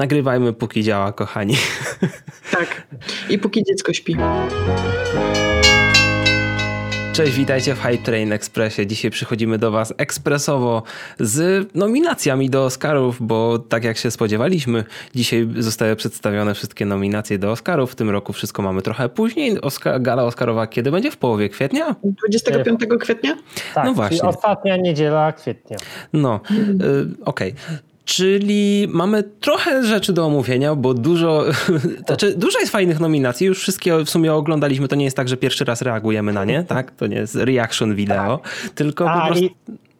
nagrywajmy 0.00 0.52
póki 0.52 0.82
działa, 0.82 1.12
kochani. 1.12 1.56
Tak. 2.50 2.82
I 3.28 3.38
póki 3.38 3.64
dziecko 3.64 3.92
śpi. 3.92 4.16
Cześć, 7.12 7.32
witajcie 7.32 7.74
w 7.74 7.80
Hype 7.82 7.98
Train 8.04 8.32
Expressie. 8.32 8.86
Dzisiaj 8.86 9.10
przychodzimy 9.10 9.58
do 9.58 9.70
Was 9.70 9.94
ekspresowo 9.96 10.82
z 11.20 11.68
nominacjami 11.74 12.50
do 12.50 12.64
Oscarów, 12.64 13.16
bo 13.20 13.58
tak 13.58 13.84
jak 13.84 13.96
się 13.96 14.10
spodziewaliśmy, 14.10 14.84
dzisiaj 15.14 15.48
zostały 15.58 15.96
przedstawione 15.96 16.54
wszystkie 16.54 16.86
nominacje 16.86 17.38
do 17.38 17.50
Oscarów. 17.50 17.92
W 17.92 17.94
tym 17.94 18.10
roku 18.10 18.32
wszystko 18.32 18.62
mamy 18.62 18.82
trochę 18.82 19.08
później. 19.08 19.60
Oscar, 19.60 20.02
gala 20.02 20.24
Oscarowa 20.24 20.66
kiedy 20.66 20.90
będzie? 20.90 21.10
W 21.10 21.16
połowie 21.16 21.48
kwietnia? 21.48 21.96
25 22.04 22.80
kwietnia? 23.00 23.36
Tak, 23.74 23.84
No 23.84 23.94
właśnie. 23.94 24.22
ostatnia 24.22 24.76
niedziela 24.76 25.32
kwietnia. 25.32 25.76
No, 26.12 26.40
y, 26.50 27.24
okej. 27.24 27.54
Czyli 28.14 28.86
mamy 28.88 29.22
trochę 29.22 29.84
rzeczy 29.84 30.12
do 30.12 30.26
omówienia, 30.26 30.74
bo 30.74 30.94
dużo, 30.94 31.44
znaczy 32.06 32.34
dużo 32.36 32.58
jest 32.58 32.72
fajnych 32.72 33.00
nominacji, 33.00 33.46
już 33.46 33.58
wszystkie 33.58 34.04
w 34.04 34.10
sumie 34.10 34.34
oglądaliśmy, 34.34 34.88
to 34.88 34.96
nie 34.96 35.04
jest 35.04 35.16
tak, 35.16 35.28
że 35.28 35.36
pierwszy 35.36 35.64
raz 35.64 35.82
reagujemy 35.82 36.32
na 36.32 36.44
nie, 36.44 36.64
tak? 36.64 36.90
To 36.90 37.06
nie 37.06 37.16
jest 37.16 37.34
reaction 37.34 37.94
video, 37.94 38.40
tylko 38.74 39.04
po 39.04 39.12
A, 39.12 39.26
prostu... 39.26 39.44
i, 39.44 39.50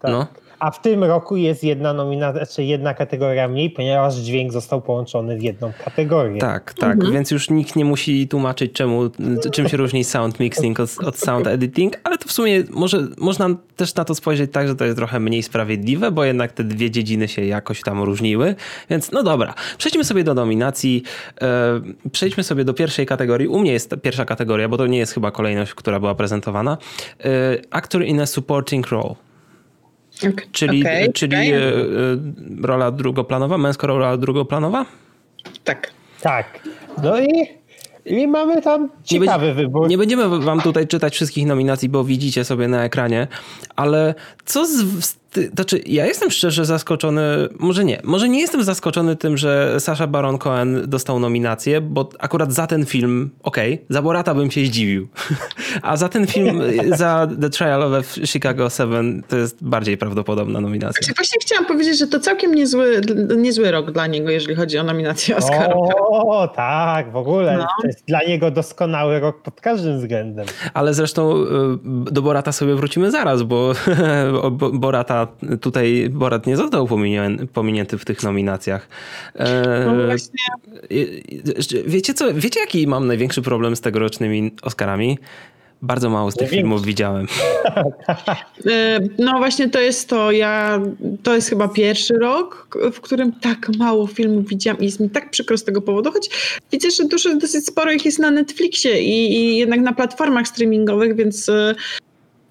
tak. 0.01 0.11
No. 0.11 0.27
A 0.61 0.71
w 0.71 0.83
tym 0.83 1.05
roku 1.05 1.37
jest 1.37 1.65
jedna 1.65 1.93
nominacja, 1.93 2.47
czy 2.47 2.65
jedna 2.65 2.95
kategoria 2.95 3.49
mniej, 3.49 3.71
ponieważ 3.71 4.15
dźwięk 4.15 4.53
został 4.53 4.83
połączony 4.83 5.37
w 5.37 5.43
jedną 5.43 5.73
kategorię. 5.85 6.41
Tak, 6.41 6.75
tak, 6.75 7.11
więc 7.11 7.31
już 7.31 7.51
nikt 7.51 7.77
nie 7.77 7.85
musi 7.85 8.29
tłumaczyć 8.29 8.73
czemu, 8.73 9.11
czym 9.53 9.69
się 9.69 9.77
różni 9.77 10.05
sound 10.05 10.41
mixing 10.41 10.81
od, 10.81 10.91
od 11.05 11.19
sound 11.19 11.47
editing, 11.47 12.01
ale 12.05 12.19
to 12.19 12.29
w 12.29 12.33
sumie 12.33 12.63
może, 12.71 13.07
można 13.19 13.49
też 13.77 13.95
na 13.95 14.05
to 14.05 14.15
spojrzeć 14.15 14.53
tak, 14.53 14.69
że 14.69 14.77
to 14.77 14.85
jest 14.85 14.97
trochę 14.97 15.21
mniej 15.21 15.43
sprawiedliwe, 15.43 16.11
bo 16.11 16.25
jednak 16.25 16.53
te 16.53 16.65
dwie 16.65 16.91
dziedziny 16.91 17.29
się 17.29 17.45
jakoś 17.45 17.83
tam 17.83 18.03
różniły, 18.03 18.55
więc 18.91 19.13
no 19.13 19.23
dobra, 19.23 19.55
przejdźmy 19.79 20.05
sobie 20.05 20.25
do 20.25 20.35
nominacji, 20.35 21.03
e, 21.41 21.81
przejdźmy 22.13 22.43
sobie 22.43 22.65
do 22.65 22.75
pierwszej 22.75 23.07
kategorii, 23.07 23.49
u 23.49 23.59
mnie 23.59 23.73
jest 23.73 23.91
ta 23.91 23.97
pierwsza 23.97 24.25
kategoria, 24.25 24.69
bo 24.69 24.77
to 24.77 24.87
nie 24.87 24.99
jest 24.99 25.15
chyba 25.15 25.31
kolejność, 25.31 25.75
która 25.75 26.01
była 26.01 26.15
prezentowana, 26.15 26.79
e, 27.25 27.29
actor 27.71 28.05
in 28.05 28.21
a 28.21 28.27
supporting 28.27 28.87
role. 28.87 29.30
Czyli, 30.53 30.81
okej, 30.83 31.13
czyli 31.13 31.37
okej. 31.37 31.53
e, 31.53 31.57
e, 31.59 31.63
rola 32.63 32.91
drugoplanowa, 32.91 33.59
męska 33.59 33.87
rola 33.87 34.17
drugoplanowa? 34.17 34.87
Tak. 35.65 35.91
Tak. 36.21 36.61
No 37.03 37.21
i, 37.21 37.29
i 38.05 38.27
mamy 38.27 38.63
tam 38.63 38.89
ciekawy 39.05 39.47
będzie- 39.47 39.63
wybór. 39.63 39.89
Nie 39.89 39.99
będziemy 39.99 40.41
wam 40.41 40.61
tutaj 40.61 40.87
czytać 40.89 41.15
wszystkich 41.15 41.47
nominacji, 41.47 41.89
bo 41.89 42.05
widzicie 42.05 42.45
sobie 42.45 42.69
na 42.69 42.85
ekranie, 42.85 43.29
ale 43.77 44.15
co 44.45 44.67
z... 44.67 44.71
z- 45.05 45.20
ty- 45.31 45.51
Znaczy, 45.55 45.81
ja 45.87 46.07
jestem 46.07 46.31
szczerze 46.31 46.65
zaskoczony, 46.65 47.23
może 47.59 47.85
nie, 47.85 48.01
może 48.05 48.29
nie 48.29 48.41
jestem 48.41 48.63
zaskoczony 48.65 49.17
tym, 49.17 49.37
że 49.37 49.77
Sasha 49.81 50.07
Baron 50.07 50.39
Cohen 50.39 50.83
dostał 50.87 51.19
nominację, 51.19 51.81
bo 51.81 52.09
akurat 52.19 52.53
za 52.53 52.67
ten 52.67 52.87
film, 52.87 53.31
okej, 53.43 53.85
za 53.89 54.03
Borata 54.03 54.35
bym 54.35 54.51
się 54.51 54.65
zdziwił, 54.67 55.09
a 55.83 55.97
za 55.97 56.09
ten 56.09 56.27
film, 56.27 56.63
za 56.97 57.29
The 57.41 57.51
Trial 57.51 57.95
of 57.95 58.07
Chicago 58.25 58.71
7 58.71 59.23
to 59.29 59.37
jest 59.37 59.65
bardziej 59.65 59.97
prawdopodobna 59.97 60.61
nominacja. 60.61 61.03
Znaczy 61.03 61.15
właśnie 61.17 61.39
chciałam 61.43 61.67
powiedzieć, 61.67 61.99
że 61.99 62.07
to 62.07 62.21
całkiem 62.21 62.55
niezły, 62.55 63.01
niezły 63.37 63.71
rok 63.71 63.91
dla 63.91 64.07
niego, 64.07 64.31
jeżeli 64.31 64.55
chodzi 64.55 64.79
o 64.79 64.83
nominację 64.83 65.37
Oscarową. 65.37 65.89
O, 66.09 66.49
tak, 66.49 67.13
w 67.13 67.17
ogóle. 67.17 67.57
No. 67.59 67.67
To 67.83 67.87
jest 67.87 68.05
dla 68.07 68.19
niego 68.29 68.51
doskonały 68.51 69.21
rok 69.21 69.43
pod 69.43 69.61
każdym 69.61 69.99
względem. 69.99 70.47
Ale 70.75 70.95
zresztą 70.95 71.37
y, 71.37 71.47
do 72.13 72.23
Borata 72.23 72.53
sobie 72.53 72.75
wrócimy 72.75 73.11
zaraz, 73.11 73.43
bo 73.43 73.73
bo- 74.53 74.71
Tutaj 75.61 76.09
Borat 76.11 76.47
nie 76.47 76.57
został 76.57 76.87
pominię- 76.87 77.47
pominięty 77.53 77.99
w 77.99 78.05
tych 78.05 78.23
nominacjach. 78.23 78.89
E, 79.35 79.85
No 79.87 80.05
właśnie. 80.07 80.35
Wiecie 81.87 82.15
co, 82.15 82.35
wiecie 82.35 82.61
jaki 82.61 82.87
mam 82.87 83.07
największy 83.07 83.43
problem 83.43 83.77
z 83.77 83.81
tegorocznymi 83.81 84.51
Oscarami? 84.63 85.19
Bardzo 85.83 86.11
mało 86.11 86.31
z 86.31 86.35
tych 86.35 86.51
filmów 86.51 86.85
widziałem. 86.85 87.27
E, 88.67 88.99
No 89.19 89.39
właśnie 89.39 89.69
to 89.69 89.81
jest 89.81 90.09
to, 90.09 90.33
ja, 90.33 90.81
to 91.23 91.35
jest 91.35 91.49
chyba 91.49 91.69
pierwszy 91.69 92.15
rok, 92.15 92.79
w 92.93 93.01
którym 93.01 93.33
tak 93.33 93.69
mało 93.79 94.07
filmów 94.07 94.49
widziałam 94.49 94.81
i 94.81 94.85
jest 94.85 95.01
mi 95.01 95.11
tak 95.11 95.31
przykro 95.31 95.59
z 95.59 95.65
tego 95.65 95.83
powodu, 95.83 96.13
choć 96.13 96.31
widzę, 96.73 96.91
że 96.91 97.05
dużo, 97.05 97.37
dosyć 97.37 97.67
sporo 97.67 97.93
ich 97.93 98.05
jest 98.05 98.19
na 98.19 98.31
Netflixie 98.31 99.03
i, 99.03 99.35
i 99.35 99.57
jednak 99.57 99.81
na 99.81 99.93
platformach 99.93 100.49
streamingowych, 100.49 101.17
więc 101.17 101.49
e, 101.49 101.75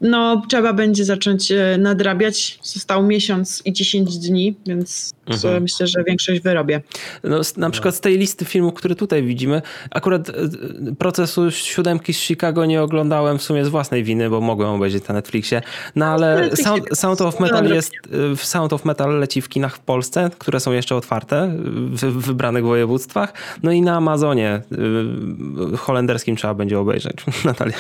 no 0.01 0.41
trzeba 0.49 0.73
będzie 0.73 1.05
zacząć 1.05 1.51
e, 1.51 1.77
nadrabiać. 1.79 2.59
Został 2.63 3.03
miesiąc 3.03 3.61
i 3.65 3.73
10 3.73 4.17
dni, 4.17 4.55
więc 4.65 5.13
Mhm. 5.29 5.63
myślę, 5.63 5.87
że 5.87 6.03
większość 6.03 6.41
wyrobię. 6.41 6.81
No, 7.23 7.41
na 7.57 7.69
przykład 7.69 7.95
z 7.95 7.99
tej 7.99 8.17
listy 8.17 8.45
filmów, 8.45 8.73
które 8.73 8.95
tutaj 8.95 9.23
widzimy, 9.23 9.61
akurat 9.91 10.29
e, 10.29 10.33
procesu 10.99 11.51
siódemki 11.51 12.13
z 12.13 12.17
Chicago 12.17 12.65
nie 12.65 12.81
oglądałem 12.81 13.37
w 13.37 13.43
sumie 13.43 13.65
z 13.65 13.69
własnej 13.69 14.03
winy, 14.03 14.29
bo 14.29 14.41
mogłem 14.41 14.69
obejrzeć 14.69 15.07
na 15.07 15.13
Netflixie. 15.13 15.61
No 15.95 16.05
ale 16.05 16.35
Netflixie 16.35 16.63
Sound, 16.65 16.89
to 16.89 16.95
Sound 16.95 17.21
of 17.21 17.27
jest 17.33 17.39
Metal 17.39 17.69
jest, 17.69 17.91
e, 18.31 18.35
w 18.35 18.45
Sound 18.45 18.73
of 18.73 18.85
Metal 18.85 19.19
leci 19.19 19.41
w 19.41 19.49
kinach 19.49 19.75
w 19.75 19.79
Polsce, 19.79 20.29
które 20.37 20.59
są 20.59 20.71
jeszcze 20.71 20.95
otwarte 20.95 21.51
w, 21.91 21.99
wybranych 22.05 22.63
województwach. 22.63 23.33
No 23.63 23.71
i 23.71 23.81
na 23.81 23.95
Amazonie 23.95 24.61
holenderskim 25.77 26.35
trzeba 26.35 26.53
będzie 26.53 26.79
obejrzeć. 26.79 27.15
Natalia. 27.45 27.75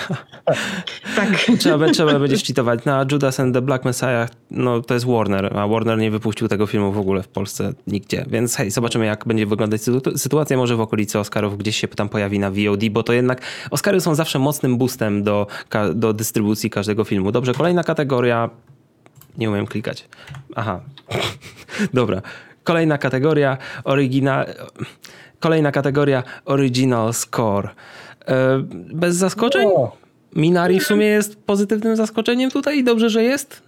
Tak. 1.15 1.29
Trzeba, 1.59 1.85
bę- 1.85 1.91
trzeba 2.09 2.19
będzie 2.27 2.37
wczytować. 2.37 2.85
Na 2.85 3.05
Judas 3.11 3.39
and 3.39 3.53
the 3.53 3.61
Black 3.61 3.85
Messiah, 3.85 4.29
no 4.51 4.81
to 4.81 4.93
jest 4.93 5.05
Warner, 5.05 5.57
a 5.57 5.67
Warner 5.67 5.97
nie 5.97 6.11
wypuścił 6.11 6.47
tego 6.47 6.67
filmu 6.67 6.91
w 6.91 6.97
ogóle 6.97 7.23
w 7.23 7.27
Polsce 7.27 7.73
nigdzie. 7.87 8.25
Więc 8.29 8.55
hej, 8.55 8.71
zobaczymy 8.71 9.05
jak 9.05 9.27
będzie 9.27 9.45
wyglądać 9.45 9.81
sytu- 9.81 10.17
sytuacja. 10.17 10.57
Może 10.57 10.75
w 10.75 10.81
okolicy 10.81 11.19
Oscarów 11.19 11.57
gdzieś 11.57 11.75
się 11.77 11.87
tam 11.87 12.09
pojawi 12.09 12.39
na 12.39 12.51
VOD, 12.51 12.89
bo 12.91 13.03
to 13.03 13.13
jednak 13.13 13.41
Oscary 13.71 14.01
są 14.01 14.15
zawsze 14.15 14.39
mocnym 14.39 14.77
boostem 14.77 15.23
do, 15.23 15.47
do 15.95 16.13
dystrybucji 16.13 16.69
każdego 16.69 17.03
filmu. 17.03 17.31
Dobrze, 17.31 17.53
kolejna 17.53 17.83
kategoria. 17.83 18.49
Nie 19.37 19.49
umiem 19.49 19.67
klikać. 19.67 20.07
Aha. 20.55 20.79
Dobra. 21.93 22.21
Kolejna 22.63 22.97
kategoria 22.97 23.57
oryginal. 23.83 24.45
Kolejna 25.39 25.71
kategoria 25.71 26.23
Original 26.45 27.13
Score. 27.13 27.69
E, 28.27 28.63
Bez 28.93 29.15
zaskoczeń? 29.15 29.67
O, 29.67 29.97
Minari 30.35 30.79
w 30.79 30.83
sumie 30.83 31.05
jest 31.05 31.43
pozytywnym 31.43 31.95
zaskoczeniem 31.95 32.51
tutaj 32.51 32.79
i 32.79 32.83
dobrze, 32.83 33.09
że 33.09 33.23
jest. 33.23 33.61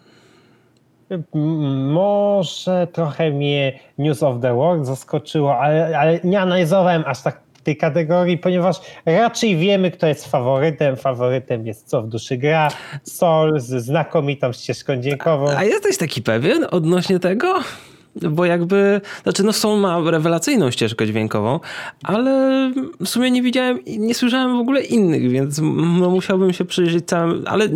może 1.92 2.88
trochę 2.94 3.32
mnie 3.32 3.80
News 3.98 4.24
of 4.24 4.42
the 4.42 4.56
World 4.56 4.86
zaskoczyło, 4.86 5.58
ale, 5.58 6.00
ale 6.00 6.20
nie 6.24 6.42
analizowałem 6.42 7.04
aż 7.08 7.22
tak 7.22 7.42
tej 7.64 7.78
kategorii, 7.78 8.38
ponieważ 8.38 8.82
raczej 9.06 9.58
wiemy, 9.58 9.92
kto 9.92 10.08
jest 10.08 10.28
faworytem. 10.28 10.96
Faworytem 10.96 11.68
jest 11.68 11.88
Co 11.88 12.02
w 12.02 12.08
duszy 12.08 12.38
gra, 12.38 12.72
Sol 13.04 13.60
z 13.60 13.86
znakomitą 13.86 14.54
ścieżką 14.54 14.96
dźwiękową. 14.96 15.50
A 15.58 15.64
jesteś 15.64 15.98
taki 15.98 16.22
pewien 16.22 16.68
odnośnie 16.72 17.20
tego? 17.20 17.60
Bo 18.16 18.46
jakby, 18.46 19.02
znaczy 19.24 19.44
no 19.44 19.54
Soul 19.54 19.80
ma 19.80 20.12
rewelacyjną 20.12 20.72
ścieżkę 20.72 21.08
dźwiękową, 21.08 21.60
ale 22.04 22.32
w 23.00 23.08
sumie 23.10 23.32
nie 23.32 23.42
widziałem, 23.42 23.86
i 23.86 24.00
nie 24.00 24.14
słyszałem 24.16 24.58
w 24.58 24.60
ogóle 24.60 24.82
innych, 24.82 25.30
więc 25.32 25.60
no 26.00 26.10
musiałbym 26.10 26.54
się 26.54 26.66
przyjrzeć 26.66 27.06
całym, 27.06 27.44
ale 27.48 27.68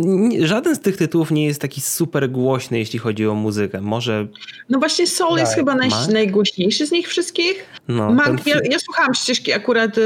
żaden 0.42 0.76
z 0.76 0.80
tych 0.80 0.96
tytułów 0.96 1.30
nie 1.30 1.44
jest 1.44 1.60
taki 1.60 1.80
super 1.80 2.30
głośny, 2.30 2.78
jeśli 2.78 2.98
chodzi 2.98 3.26
o 3.26 3.34
muzykę. 3.34 3.80
Może, 3.80 4.26
No 4.68 4.78
właśnie 4.78 5.06
Soul 5.06 5.38
jest 5.38 5.50
Tak. 5.52 5.58
chyba 5.58 5.74
naj, 5.74 5.90
najgłośniejszy 6.12 6.86
z 6.86 6.92
nich 6.92 7.08
wszystkich. 7.08 7.64
no... 7.88 8.12
Mank, 8.12 8.40
ten 8.44 8.52
ja, 8.54 8.60
fi- 8.60 8.72
ja 8.72 8.78
słuchałam 8.78 9.14
ścieżki 9.14 9.52
akurat 9.52 9.98
e, 9.98 10.02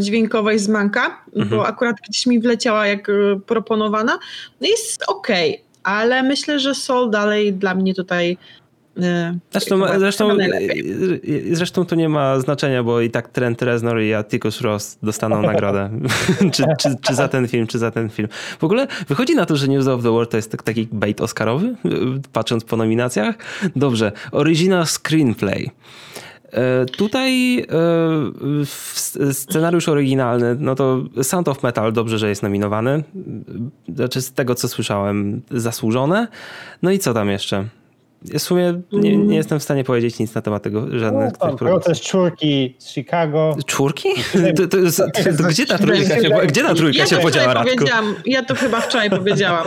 dźwiękowej 0.00 0.58
z 0.58 0.68
Manka, 0.68 1.22
Mhm. 1.36 1.48
bo 1.50 1.66
akurat 1.66 1.96
gdzieś 2.08 2.26
mi 2.26 2.40
wleciała 2.40 2.86
jak 2.86 3.08
e, 3.08 3.12
proponowana. 3.46 4.18
No 4.60 4.68
jest 4.68 5.04
okej, 5.08 5.62
ale 5.82 6.22
myślę, 6.22 6.60
że 6.60 6.74
Soul 6.74 7.10
dalej 7.10 7.52
dla 7.52 7.74
mnie 7.74 7.94
tutaj 7.94 8.38
Zresztą, 9.50 9.98
zresztą, 9.98 10.28
chyba 10.30 10.38
najlepiej. 10.48 10.84
zresztą 11.54 11.84
to 11.86 11.94
nie 11.94 12.08
ma 12.08 12.40
znaczenia, 12.40 12.82
bo 12.82 13.00
i 13.00 13.10
tak 13.10 13.28
Trent 13.28 13.62
Reznor 13.62 14.00
i 14.00 14.14
Atticus 14.14 14.60
Ross 14.60 14.98
dostaną 15.02 15.42
nagrodę. 15.52 15.90
czy, 16.52 16.64
czy, 16.78 16.96
czy 17.00 17.14
za 17.14 17.28
ten 17.28 17.48
film, 17.48 17.66
czy 17.66 17.78
za 17.78 17.90
ten 17.90 18.10
film. 18.10 18.28
W 18.58 18.64
ogóle 18.64 18.86
wychodzi 19.08 19.34
na 19.34 19.46
to, 19.46 19.56
że 19.56 19.68
News 19.68 19.86
of 19.86 20.02
the 20.02 20.10
World 20.10 20.30
to 20.30 20.36
jest 20.36 20.50
tak- 20.50 20.62
taki 20.62 20.88
bait 20.92 21.20
oscarowy, 21.20 21.66
y, 21.66 21.74
patrząc 22.32 22.64
po 22.64 22.76
nominacjach. 22.76 23.34
Dobrze. 23.76 24.12
Original 24.32 24.86
Screenplay. 24.86 25.70
E, 26.52 26.86
Tutaj 26.86 27.58
e, 27.58 29.32
scenariusz 29.32 29.88
oryginalny, 29.88 30.56
no 30.58 30.74
to 30.74 31.04
Sound 31.22 31.48
of 31.48 31.62
Metal 31.62 31.92
dobrze, 31.92 32.18
że 32.18 32.28
jest 32.28 32.42
nominowany. 32.42 33.04
Znaczy 33.94 34.20
z 34.22 34.32
tego, 34.32 34.54
co 34.54 34.68
słyszałem, 34.68 35.42
zasłużone. 35.50 36.28
No 36.82 36.90
i 36.90 36.98
co 36.98 37.14
tam 37.14 37.28
jeszcze? 37.28 37.64
W 38.24 38.38
sumie 38.38 38.80
nie, 38.92 39.16
nie 39.16 39.36
jestem 39.36 39.60
w 39.60 39.62
stanie 39.62 39.84
powiedzieć 39.84 40.18
nic 40.18 40.34
na 40.34 40.42
temat 40.42 40.62
tego, 40.62 40.98
żadnych 40.98 41.24
No, 41.24 41.30
tych 41.30 41.38
tam 41.38 41.56
produkcji. 41.56 41.66
proces 41.68 42.00
czwórki 42.00 42.74
z 42.78 42.88
Chicago. 42.94 43.56
Czwórki? 43.66 44.08
To, 44.56 44.68
to, 44.68 44.76
to, 44.76 45.36
to 45.38 45.44
gdzie 45.48 45.66
ta 45.66 45.78
trójka 45.78 46.20
się, 46.22 46.28
gdzie 46.46 46.62
ta 46.62 46.74
trójka 46.74 46.98
Ja 46.98 47.06
się 47.06 47.16
to 47.16 47.22
podziała, 47.22 47.54
Radku? 47.54 47.74
powiedziałam, 47.74 48.14
ja 48.26 48.42
to 48.44 48.54
chyba 48.54 48.80
wczoraj 48.80 49.10
powiedziałam. 49.20 49.66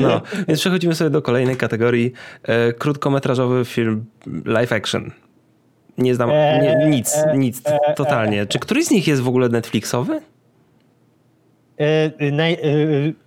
No, 0.00 0.20
więc 0.48 0.60
przechodzimy 0.60 0.94
sobie 0.94 1.10
do 1.10 1.22
kolejnej 1.22 1.56
kategorii. 1.56 2.12
E, 2.42 2.72
krótkometrażowy 2.72 3.64
film 3.64 4.04
live 4.44 4.72
action. 4.72 5.10
Nie 5.98 6.14
znam 6.14 6.30
nie, 6.30 6.86
nic, 6.90 7.14
nic, 7.36 7.62
totalnie. 7.96 8.46
Czy 8.46 8.58
któryś 8.58 8.84
z 8.86 8.90
nich 8.90 9.08
jest 9.08 9.22
w 9.22 9.28
ogóle 9.28 9.48
Netflixowy? 9.48 10.20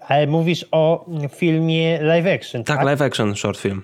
Ale 0.07 0.27
mówisz 0.27 0.65
o 0.71 1.05
filmie 1.35 1.99
live 2.01 2.27
action. 2.27 2.63
Tak, 2.63 2.77
tak? 2.77 2.85
live 2.85 3.01
action 3.01 3.35
short 3.35 3.59
film. 3.59 3.81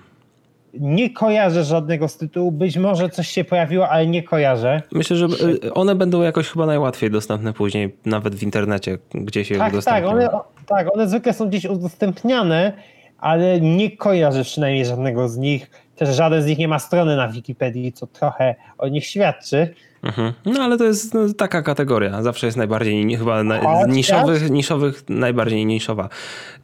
Nie 0.74 1.10
kojarzę 1.10 1.64
żadnego 1.64 2.08
z 2.08 2.16
tytułu. 2.16 2.52
Być 2.52 2.76
może 2.76 3.08
coś 3.08 3.28
się 3.28 3.44
pojawiło, 3.44 3.88
ale 3.88 4.06
nie 4.06 4.22
kojarzę. 4.22 4.82
Myślę, 4.92 5.16
że 5.16 5.26
y, 5.64 5.74
one 5.74 5.94
będą 5.94 6.22
jakoś 6.22 6.48
chyba 6.48 6.66
najłatwiej 6.66 7.10
dostępne 7.10 7.52
później, 7.52 7.96
nawet 8.04 8.34
w 8.34 8.42
internecie, 8.42 8.98
gdzie 9.14 9.44
się 9.44 9.58
tak, 9.58 9.72
udostępnią. 9.72 10.08
Tak, 10.08 10.12
one, 10.12 10.30
tak, 10.66 10.94
one 10.94 11.08
zwykle 11.08 11.32
są 11.32 11.48
gdzieś 11.48 11.64
udostępniane, 11.64 12.72
ale 13.18 13.60
nie 13.60 13.96
kojarzę 13.96 14.44
przynajmniej 14.44 14.84
żadnego 14.84 15.28
z 15.28 15.36
nich. 15.36 15.70
Też 16.00 16.16
żaden 16.16 16.42
z 16.42 16.46
nich 16.46 16.58
nie 16.58 16.68
ma 16.68 16.78
strony 16.78 17.16
na 17.16 17.28
Wikipedii, 17.28 17.92
co 17.92 18.06
trochę 18.06 18.54
o 18.78 18.88
nich 18.88 19.06
świadczy. 19.06 19.74
Mhm. 20.02 20.32
No 20.44 20.62
ale 20.62 20.78
to 20.78 20.84
jest 20.84 21.14
no, 21.14 21.20
taka 21.38 21.62
kategoria. 21.62 22.22
Zawsze 22.22 22.46
jest 22.46 22.56
najbardziej, 22.56 23.16
chyba 23.16 23.42
na, 23.42 23.84
z 23.84 23.88
niszowych, 23.88 24.50
niszowych, 24.50 25.04
najbardziej 25.08 25.66
niszowa. 25.66 26.08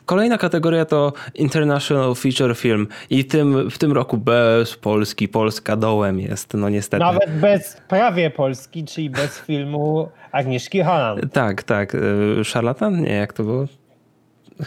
Kolejna 0.06 0.38
kategoria 0.38 0.85
to 0.85 1.12
International 1.35 2.15
Feature 2.15 2.56
Film 2.56 2.88
i 3.11 3.25
tym, 3.25 3.71
w 3.71 3.79
tym 3.79 3.93
roku 3.93 4.17
bez 4.17 4.77
Polski, 4.77 5.29
Polska 5.29 5.77
dołem 5.77 6.21
jest, 6.21 6.55
no 6.55 6.69
niestety. 6.69 7.05
Nawet 7.05 7.41
bez 7.41 7.77
prawie 7.88 8.31
Polski, 8.31 8.85
czyli 8.85 9.11
bez 9.11 9.38
filmu 9.38 10.09
Agnieszki 10.33 10.83
Holland. 10.83 11.33
Tak, 11.33 11.62
tak. 11.62 11.94
Y, 11.94 12.44
Szarlatan? 12.44 13.03
Nie, 13.03 13.15
jak 13.15 13.33
to 13.33 13.43
było? 13.43 13.67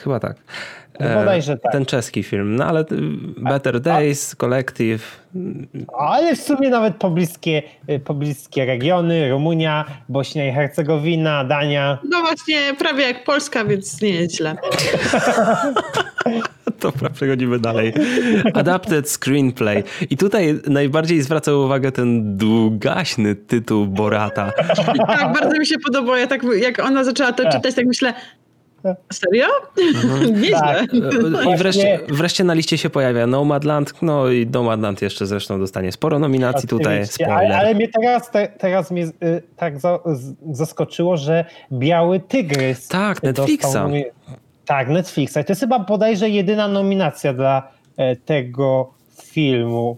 Chyba 0.03 0.19
tak. 0.19 0.37
No 0.99 1.19
bodajże 1.19 1.57
tak. 1.57 1.71
Ten 1.71 1.85
czeski 1.85 2.23
film, 2.23 2.55
no 2.55 2.65
ale 2.65 2.85
Better 3.37 3.81
Days, 3.81 4.35
Collective. 4.35 5.19
Ale 5.99 6.35
w 6.35 6.41
sumie 6.41 6.69
nawet 6.69 6.95
pobliskie, 6.95 7.63
pobliskie 8.05 8.65
regiony, 8.65 9.29
Rumunia, 9.29 9.85
Bośnia 10.09 10.49
i 10.49 10.51
Hercegowina, 10.51 11.43
Dania. 11.43 11.97
No 12.09 12.21
właśnie, 12.21 12.73
prawie 12.77 13.03
jak 13.03 13.23
Polska, 13.23 13.65
więc 13.65 14.01
nie 14.01 14.09
jest 14.09 14.35
źle. 14.35 14.55
Dobra, 16.79 17.09
przechodzimy 17.09 17.59
dalej. 17.59 17.93
Adapted 18.53 19.09
Screenplay. 19.09 19.83
I 20.09 20.17
tutaj 20.17 20.59
najbardziej 20.67 21.21
zwraca 21.21 21.53
uwagę 21.53 21.91
ten 21.91 22.37
długaśny 22.37 23.35
tytuł 23.35 23.87
Borata. 23.87 24.51
Tak, 25.07 25.33
bardzo 25.33 25.59
mi 25.59 25.67
się 25.67 25.75
podobało. 25.85 26.17
Ja 26.17 26.27
tak, 26.27 26.41
jak 26.61 26.79
ona 26.79 27.03
zaczęła 27.03 27.33
to 27.33 27.51
czytać, 27.51 27.75
tak 27.75 27.85
myślę, 27.85 28.13
Serio? 29.13 29.45
Mhm. 29.95 30.33
Nieźle. 30.41 30.57
Tak. 30.59 30.93
I 31.53 31.57
wreszcie, 31.57 31.99
wreszcie 32.09 32.43
na 32.43 32.53
liście 32.53 32.77
się 32.77 32.89
pojawia 32.89 33.27
Nomadland, 33.27 33.93
no 34.01 34.29
i 34.29 34.47
Nomadland 34.47 35.01
jeszcze 35.01 35.27
zresztą 35.27 35.59
dostanie 35.59 35.91
sporo 35.91 36.19
nominacji 36.19 36.69
Oczywiście, 36.73 37.25
tutaj. 37.25 37.45
Ale, 37.45 37.57
ale 37.57 37.75
mnie 37.75 37.87
teraz, 37.87 38.31
te, 38.31 38.47
teraz 38.47 38.91
mnie 38.91 39.05
y, 39.05 39.43
tak 39.55 39.79
za, 39.79 39.99
zaskoczyło, 40.51 41.17
że 41.17 41.45
Biały 41.71 42.19
Tygrys 42.19 42.87
Tak, 42.87 43.23
Netflixa. 43.23 43.89
Tak, 44.65 44.89
Netflixa. 44.89 45.37
I 45.41 45.45
to 45.45 45.51
jest 45.51 45.61
chyba 45.61 45.79
bodajże 45.79 46.29
jedyna 46.29 46.67
nominacja 46.67 47.33
dla 47.33 47.71
e, 47.97 48.15
tego 48.15 48.93
filmu. 49.23 49.97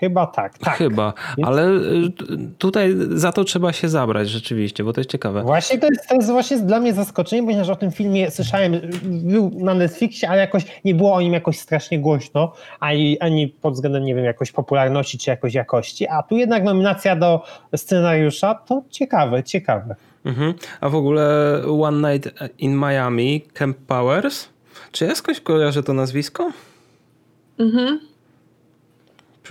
Chyba 0.00 0.26
tak, 0.26 0.58
tak. 0.58 0.76
Chyba, 0.76 1.12
ale 1.42 1.70
y, 1.70 2.12
tutaj 2.58 2.94
za 3.10 3.32
to 3.32 3.44
trzeba 3.44 3.72
się 3.72 3.88
zabrać 3.88 4.28
rzeczywiście, 4.28 4.84
bo 4.84 4.92
to 4.92 5.00
jest 5.00 5.10
ciekawe. 5.10 5.42
Właśnie 5.42 5.78
to 5.78 5.86
jest, 5.86 6.08
to 6.08 6.14
jest 6.14 6.30
właśnie 6.30 6.58
dla 6.58 6.80
mnie 6.80 6.94
zaskoczenie, 6.94 7.42
ponieważ 7.42 7.68
o 7.68 7.76
tym 7.76 7.92
filmie 7.92 8.30
słyszałem, 8.30 8.80
był 9.02 9.50
na 9.54 9.74
Netflixie, 9.74 10.28
ale 10.28 10.40
jakoś 10.40 10.64
nie 10.84 10.94
było 10.94 11.14
o 11.14 11.20
nim 11.20 11.32
jakoś 11.32 11.58
strasznie 11.58 11.98
głośno, 11.98 12.52
ani, 12.80 13.20
ani 13.20 13.48
pod 13.48 13.74
względem, 13.74 14.04
nie 14.04 14.14
wiem, 14.14 14.24
jakoś 14.24 14.52
popularności 14.52 15.18
czy 15.18 15.30
jakoś 15.30 15.54
jakości, 15.54 16.08
a 16.08 16.22
tu 16.22 16.36
jednak 16.36 16.64
nominacja 16.64 17.16
do 17.16 17.42
scenariusza 17.76 18.54
to 18.54 18.82
ciekawe, 18.90 19.44
ciekawe. 19.44 19.96
Mhm. 20.24 20.54
A 20.80 20.88
w 20.88 20.94
ogóle 20.94 21.56
One 21.80 22.12
Night 22.12 22.34
in 22.58 22.76
Miami, 22.76 23.44
Camp 23.52 23.76
Powers, 23.86 24.48
czy 24.92 25.04
ja 25.04 25.14
skądś 25.14 25.40
kojarzę 25.40 25.82
to 25.82 25.92
nazwisko? 25.92 26.52
Mhm. 27.58 28.00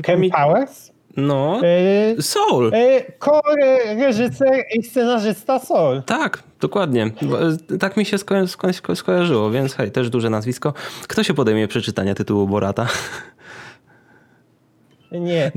Kemi 0.03 0.31
Powers? 0.31 0.92
No, 1.18 1.62
y, 2.18 2.21
Soul. 2.21 2.74
Y, 2.74 3.03
reżyser 4.00 4.63
i 4.74 4.83
scenarzysta 4.83 5.59
Soul. 5.59 6.01
Tak, 6.06 6.44
dokładnie. 6.62 7.12
Y, 7.71 7.77
tak 7.77 7.97
mi 7.97 8.06
się 8.06 8.18
sko 8.18 8.36
sko 8.74 8.95
skojarzyło, 8.95 9.51
więc 9.51 9.74
hej, 9.74 9.92
też 9.92 10.09
duże 10.09 10.30
nazwisko. 10.30 10.74
Kto 11.07 11.24
się 11.24 11.33
podejmie 11.33 11.68
przeczytania 11.68 12.15
tytułu 12.15 12.47
Borata? 12.47 12.88
Nie. 15.12 15.51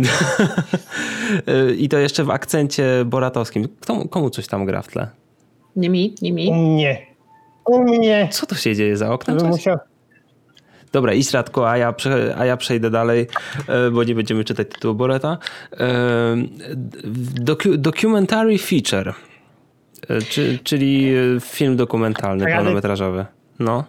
I 1.79 1.89
to 1.89 1.99
jeszcze 1.99 2.25
w 2.25 2.31
akcencie 2.31 3.05
boratowskim. 3.07 3.69
Kto, 3.81 4.09
komu 4.09 4.31
coś 4.31 4.47
tam 4.47 4.67
gra 4.67 4.83
w 4.83 4.89
tle? 4.89 5.09
Nie 5.77 5.91
mi, 5.91 6.15
nie 6.23 6.33
mi. 6.33 6.53
Nie. 6.53 7.07
U 7.67 7.85
mnie. 7.85 8.29
Co 8.33 8.47
to 8.47 8.55
się 8.55 8.77
dzieje 8.77 8.97
za 8.97 9.13
oknem? 9.13 9.47
Musiał, 9.47 9.79
Dobra, 10.93 11.13
idź 11.13 11.33
Radko, 11.33 11.71
a 11.71 11.77
ja, 11.77 11.95
a 12.39 12.45
ja 12.45 12.57
przejdę 12.57 12.91
dalej, 12.91 13.27
e, 13.69 13.91
bo 13.91 14.05
nie 14.05 14.15
będziemy 14.15 14.45
czytać 14.45 14.69
tytułu 14.69 14.95
Boreta. 14.95 15.39
E, 15.73 15.87
docu 17.41 17.77
documentary 17.77 18.59
feature, 18.59 19.15
e, 20.09 20.23
czyli 20.65 21.13
film 21.41 21.77
dokumentalny, 21.77 22.47
pełnometrażowy. 22.47 23.27
No. 23.59 23.85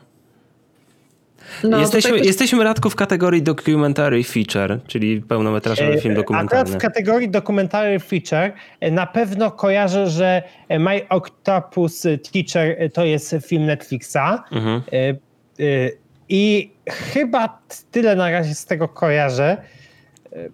No, 1.64 1.80
jesteśmy, 1.80 2.12
tutaj... 2.12 2.28
jesteśmy 2.28 2.64
Radko 2.64 2.90
w 2.90 2.96
kategorii 2.96 3.44
documentary 3.44 4.24
feature, 4.24 4.80
czyli 4.88 5.22
pełnometrażowy 5.22 6.02
film 6.02 6.16
dokumentalny. 6.16 6.62
Akurat 6.62 6.80
w 6.80 6.82
kategorii 6.82 7.30
documentary 7.30 8.00
feature 8.00 8.52
na 8.92 9.06
pewno 9.06 9.52
kojarzę, 9.52 10.10
że 10.10 10.44
My 10.80 11.08
Octopus 11.10 12.02
Teacher 12.02 12.92
to 12.94 13.06
jest 13.06 13.36
film 13.48 13.66
Netflixa. 13.66 14.44
Mhm. 14.52 14.82
I 16.30 16.72
chyba 16.90 17.62
tyle 17.92 18.16
na 18.16 18.32
razie 18.32 18.56
z 18.56 18.66
tego 18.66 18.88
kojarzę. 18.88 19.58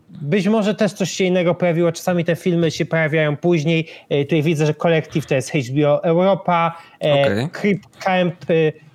Być 0.09 0.47
może 0.47 0.75
też 0.75 0.93
coś 0.93 1.11
się 1.11 1.23
innego 1.23 1.55
pojawiło. 1.55 1.91
Czasami 1.91 2.25
te 2.25 2.35
filmy 2.35 2.71
się 2.71 2.85
pojawiają 2.85 3.37
później. 3.37 3.87
E, 4.09 4.23
tutaj 4.23 4.43
widzę, 4.43 4.65
że 4.65 4.73
Kolektyw 4.73 5.25
to 5.25 5.35
jest 5.35 5.51
HBO 5.51 6.03
Europa, 6.03 6.77
e, 7.03 7.13
okay. 7.13 7.49
Creep 7.51 7.79
Camp 7.99 8.35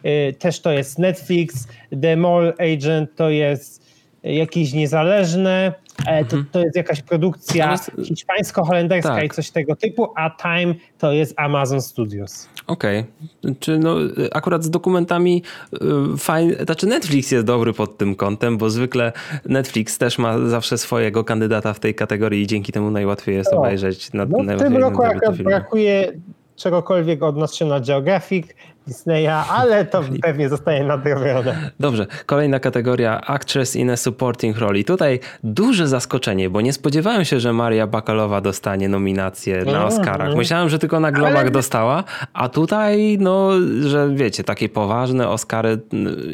e, 0.05 0.33
też 0.33 0.61
to 0.61 0.73
jest 0.73 0.99
Netflix, 0.99 1.69
The 2.03 2.17
Mall 2.17 2.55
Agent 2.59 3.17
to 3.17 3.31
jest 3.31 3.91
jakieś 4.23 4.73
niezależne, 4.73 5.73
to, 6.05 6.37
mhm. 6.37 6.45
to 6.53 6.61
jest 6.61 6.77
jakaś 6.77 7.03
produkcja 7.03 7.77
hiszpańsko-holenderska 8.05 9.15
tak. 9.15 9.25
i 9.25 9.31
coś 9.31 9.51
tego 9.51 9.77
typu, 9.77 10.13
a 10.17 10.31
Time 10.31 10.75
to 10.99 11.13
jest 11.13 11.35
Amazon 11.37 11.83
Studios. 11.83 12.49
Okej. 12.67 13.05
Okay. 13.43 13.55
Czy 13.61 13.79
no, 13.79 13.97
akurat 14.33 14.65
z 14.65 14.71
dokumentami 14.71 15.43
y, 15.75 15.79
fajnie, 16.19 16.55
znaczy 16.55 16.87
Netflix 16.87 17.31
jest 17.31 17.47
dobry 17.47 17.73
pod 17.73 17.99
tym 17.99 18.15
kątem, 18.15 18.59
bo 18.59 18.71
zwykle 18.71 19.13
Netflix 19.45 19.99
też 19.99 20.19
ma 20.19 20.39
zawsze 20.39 20.79
swojego 20.79 21.25
kandydata 21.25 21.73
w 21.73 21.81
tej 21.81 21.95
kategorii 21.95 22.43
i 22.43 22.47
dzięki 22.47 22.73
temu 22.73 22.91
najłatwiej 22.91 23.37
jest 23.37 23.53
obejrzeć. 23.53 24.13
Na, 24.13 24.25
no, 24.25 24.57
w 24.57 24.59
tym 24.59 24.77
roku 24.77 25.03
akurat 25.03 25.37
brakuje 25.37 26.13
czegokolwiek 26.61 27.23
od 27.23 27.37
National 27.37 27.83
Geographic, 27.83 28.47
Disneya, 28.87 29.45
ale 29.51 29.85
to 29.85 30.03
pewnie 30.23 30.49
zostaje 30.49 30.85
nadrobione. 30.85 31.71
Dobrze, 31.81 32.07
kolejna 32.27 32.61
kategoria 32.61 33.21
Actress 33.21 33.77
in 33.77 33.91
a 33.91 33.97
Supporting 33.97 34.59
Role. 34.59 34.79
I 34.79 34.85
tutaj 34.85 35.21
duże 35.45 35.89
zaskoczenie, 35.89 36.51
bo 36.51 36.61
nie 36.61 36.73
spodziewałem 36.73 37.25
się, 37.25 37.41
że 37.41 37.53
Maria 37.53 37.87
Bakalowa 37.87 38.41
dostanie 38.41 38.89
nominację 38.89 39.65
na 39.65 39.71
mm, 39.71 39.85
Oscarach. 39.85 40.27
Mm. 40.27 40.39
Myślałem, 40.39 40.69
że 40.69 40.79
tylko 40.79 41.01
na 41.01 41.13
Globach 41.13 41.37
ale... 41.37 41.51
dostała, 41.51 42.05
a 42.33 42.49
tutaj, 42.49 43.19
no, 43.21 43.51
że 43.81 44.11
wiecie, 44.15 44.45
takie 44.45 44.69
poważne 44.69 45.29
Oscary 45.29 45.79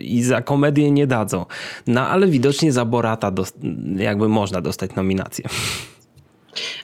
i 0.01 0.23
za 0.23 0.43
komedię 0.43 0.91
nie 0.91 1.07
dadzą. 1.07 1.47
No, 1.87 2.01
ale 2.01 2.27
widocznie 2.27 2.73
za 2.73 2.85
Borata 2.85 3.33
jakby 3.97 4.29
można 4.29 4.61
dostać 4.61 4.95
nominację. 4.95 5.45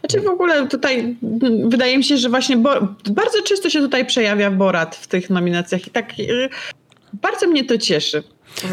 Znaczy 0.01 0.21
w 0.21 0.29
ogóle 0.29 0.69
tutaj 0.69 1.17
wydaje 1.65 1.99
mi 1.99 2.05
się, 2.05 2.17
że 2.17 2.29
właśnie 2.29 2.57
Bo 2.57 2.71
bardzo 3.11 3.43
często 3.43 3.71
się 3.71 3.81
tutaj 3.81 4.07
przejawia 4.07 4.51
Borat 4.51 4.97
w 4.97 5.07
tych 5.07 5.31
nominacjach 5.31 5.87
i 5.87 5.91
tak 5.91 6.13
y, 6.19 6.49
bardzo 7.13 7.47
mnie 7.47 7.65
to 7.65 7.79
cieszy. 7.79 8.23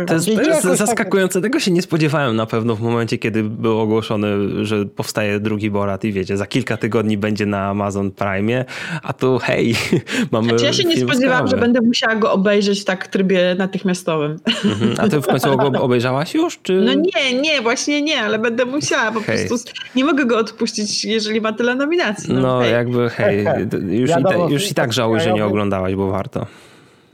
To 0.07 0.13
jest, 0.13 0.25
to 0.25 0.41
jest 0.41 0.63
zaskakujące. 0.63 1.41
Tego 1.41 1.59
się 1.59 1.71
nie 1.71 1.81
spodziewałem 1.81 2.35
na 2.35 2.45
pewno 2.45 2.75
w 2.75 2.81
momencie, 2.81 3.17
kiedy 3.17 3.43
był 3.43 3.79
ogłoszony, 3.79 4.65
że 4.65 4.85
powstaje 4.85 5.39
drugi 5.39 5.71
Borat 5.71 6.03
i 6.03 6.13
wiecie, 6.13 6.37
za 6.37 6.45
kilka 6.45 6.77
tygodni 6.77 7.17
będzie 7.17 7.45
na 7.45 7.67
Amazon 7.67 8.11
Prime, 8.11 8.65
a 9.03 9.13
tu 9.13 9.39
hej, 9.39 9.75
mamy 10.31 10.49
znaczy 10.49 10.65
Ja 10.65 10.73
się 10.73 10.83
nie 10.83 10.97
spodziewałam, 10.97 11.47
że 11.47 11.57
będę 11.57 11.81
musiała 11.81 12.15
go 12.15 12.31
obejrzeć 12.31 12.85
tak 12.85 13.05
w 13.05 13.07
trybie 13.07 13.55
natychmiastowym. 13.57 14.39
Mhm. 14.65 14.95
A 14.97 15.07
ty 15.07 15.21
w 15.21 15.25
końcu 15.25 15.57
go 15.57 15.81
obejrzałaś 15.81 16.33
już? 16.33 16.59
Czy... 16.63 16.73
No 16.73 16.93
nie, 16.93 17.41
nie, 17.41 17.61
właśnie 17.61 18.01
nie, 18.01 18.21
ale 18.21 18.39
będę 18.39 18.65
musiała, 18.65 19.11
po 19.11 19.19
hej. 19.19 19.47
prostu 19.47 19.73
nie 19.95 20.05
mogę 20.05 20.25
go 20.25 20.37
odpuścić, 20.37 21.05
jeżeli 21.05 21.41
ma 21.41 21.53
tyle 21.53 21.75
nominacji. 21.75 22.33
No, 22.33 22.41
no 22.41 22.59
hej. 22.59 22.71
jakby 22.71 23.09
hej, 23.09 23.45
już, 23.89 24.09
i, 24.09 24.53
już 24.53 24.71
i 24.71 24.73
tak 24.73 24.93
żałuj, 24.93 25.19
że 25.19 25.33
nie 25.33 25.45
oglądałaś, 25.45 25.95
bo 25.95 26.07
warto. 26.07 26.45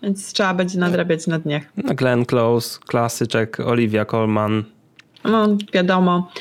Więc 0.05 0.33
trzeba 0.33 0.53
będzie 0.53 0.79
nadrabiać 0.79 1.27
na 1.27 1.39
dniach. 1.39 1.63
No, 1.77 1.93
Glenn 1.95 2.25
Close, 2.25 2.79
klasyczek, 2.87 3.59
Olivia 3.59 4.05
Colman. 4.05 4.63
No, 5.23 5.47
wiadomo. 5.73 6.31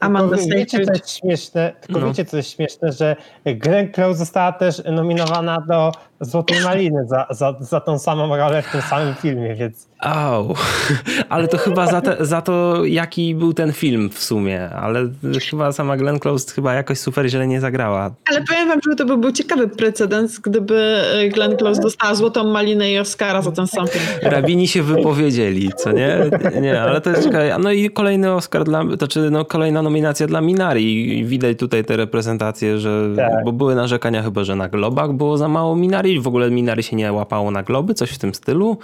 Amanda 0.00 0.36
Tylko 0.36 0.54
wiecie, 0.56 0.66
co 0.78 0.84
Seyfried. 0.84 0.96
jest 1.02 1.18
śmieszne, 1.18 1.72
tylko 1.80 2.00
No. 2.00 2.06
wiecie, 2.06 2.24
co 2.24 2.36
jest 2.36 2.50
śmieszne, 2.50 2.92
że 2.92 3.16
Glenn 3.46 3.92
Close 3.92 4.18
została 4.18 4.52
też 4.52 4.82
nominowana 4.92 5.60
do 5.60 5.92
Złotej 6.24 6.60
Maliny 6.60 7.06
za, 7.06 7.26
za, 7.30 7.54
za 7.60 7.80
tą 7.80 7.98
samą 7.98 8.36
rolę 8.36 8.62
w 8.62 8.72
tym 8.72 8.82
samym 8.82 9.14
filmie, 9.14 9.54
więc 9.54 9.88
Au. 10.04 10.54
Ale 11.28 11.48
to 11.48 11.58
chyba 11.58 11.86
za, 11.86 12.00
te, 12.00 12.16
za 12.20 12.42
to, 12.42 12.84
jaki 12.84 13.34
był 13.34 13.54
ten 13.54 13.72
film 13.72 14.10
w 14.10 14.18
sumie. 14.18 14.70
Ale 14.70 15.08
chyba 15.50 15.72
sama 15.72 15.96
Glenn 15.96 16.18
Close 16.18 16.52
chyba 16.52 16.74
jakoś 16.74 16.98
super 16.98 17.28
źle 17.28 17.46
nie 17.46 17.60
zagrała. 17.60 18.10
Ale 18.30 18.42
powiem 18.42 18.68
wam, 18.68 18.78
że 18.88 18.96
to 18.96 19.04
by 19.04 19.16
był 19.16 19.32
ciekawy 19.32 19.68
precedens, 19.68 20.38
gdyby 20.38 21.02
e, 21.14 21.28
Glenn 21.28 21.56
Close 21.56 21.82
dostała 21.82 22.14
Złotą 22.14 22.44
Malinę 22.44 22.92
i 22.92 22.98
Oscara 22.98 23.42
za 23.42 23.52
ten 23.52 23.66
sam 23.66 23.86
film. 23.88 24.04
Rabini 24.22 24.68
się 24.68 24.82
wypowiedzieli, 24.82 25.70
co 25.76 25.92
nie? 25.92 26.18
Nie, 26.60 26.82
ale 26.82 27.00
to 27.00 27.10
jest 27.10 27.24
ciekawe. 27.24 27.56
No 27.60 27.72
i 27.72 27.90
kolejny 27.90 28.32
Oscar 28.32 28.64
dla, 28.64 28.82
to 28.98 29.08
czy 29.08 29.30
no 29.30 29.44
kolejna 29.44 29.82
nominacja 29.82 30.26
dla 30.26 30.40
Minari. 30.40 31.24
Widać 31.24 31.58
tutaj 31.58 31.84
te 31.84 31.96
reprezentacje, 31.96 32.78
że, 32.78 33.10
Tak. 33.16 33.44
bo 33.44 33.52
były 33.52 33.74
narzekania 33.74 34.22
chyba, 34.22 34.44
że 34.44 34.56
na 34.56 34.68
globach 34.68 35.12
było 35.12 35.38
za 35.38 35.48
mało 35.48 35.76
Minari. 35.76 36.13
W 36.20 36.26
ogóle 36.26 36.50
Minari 36.50 36.82
się 36.82 36.96
nie 36.96 37.12
łapało 37.12 37.50
na 37.50 37.62
globy, 37.62 37.94
coś 37.94 38.10
w 38.10 38.18
tym 38.18 38.34
stylu. 38.34 38.78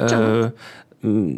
E, 0.00 0.50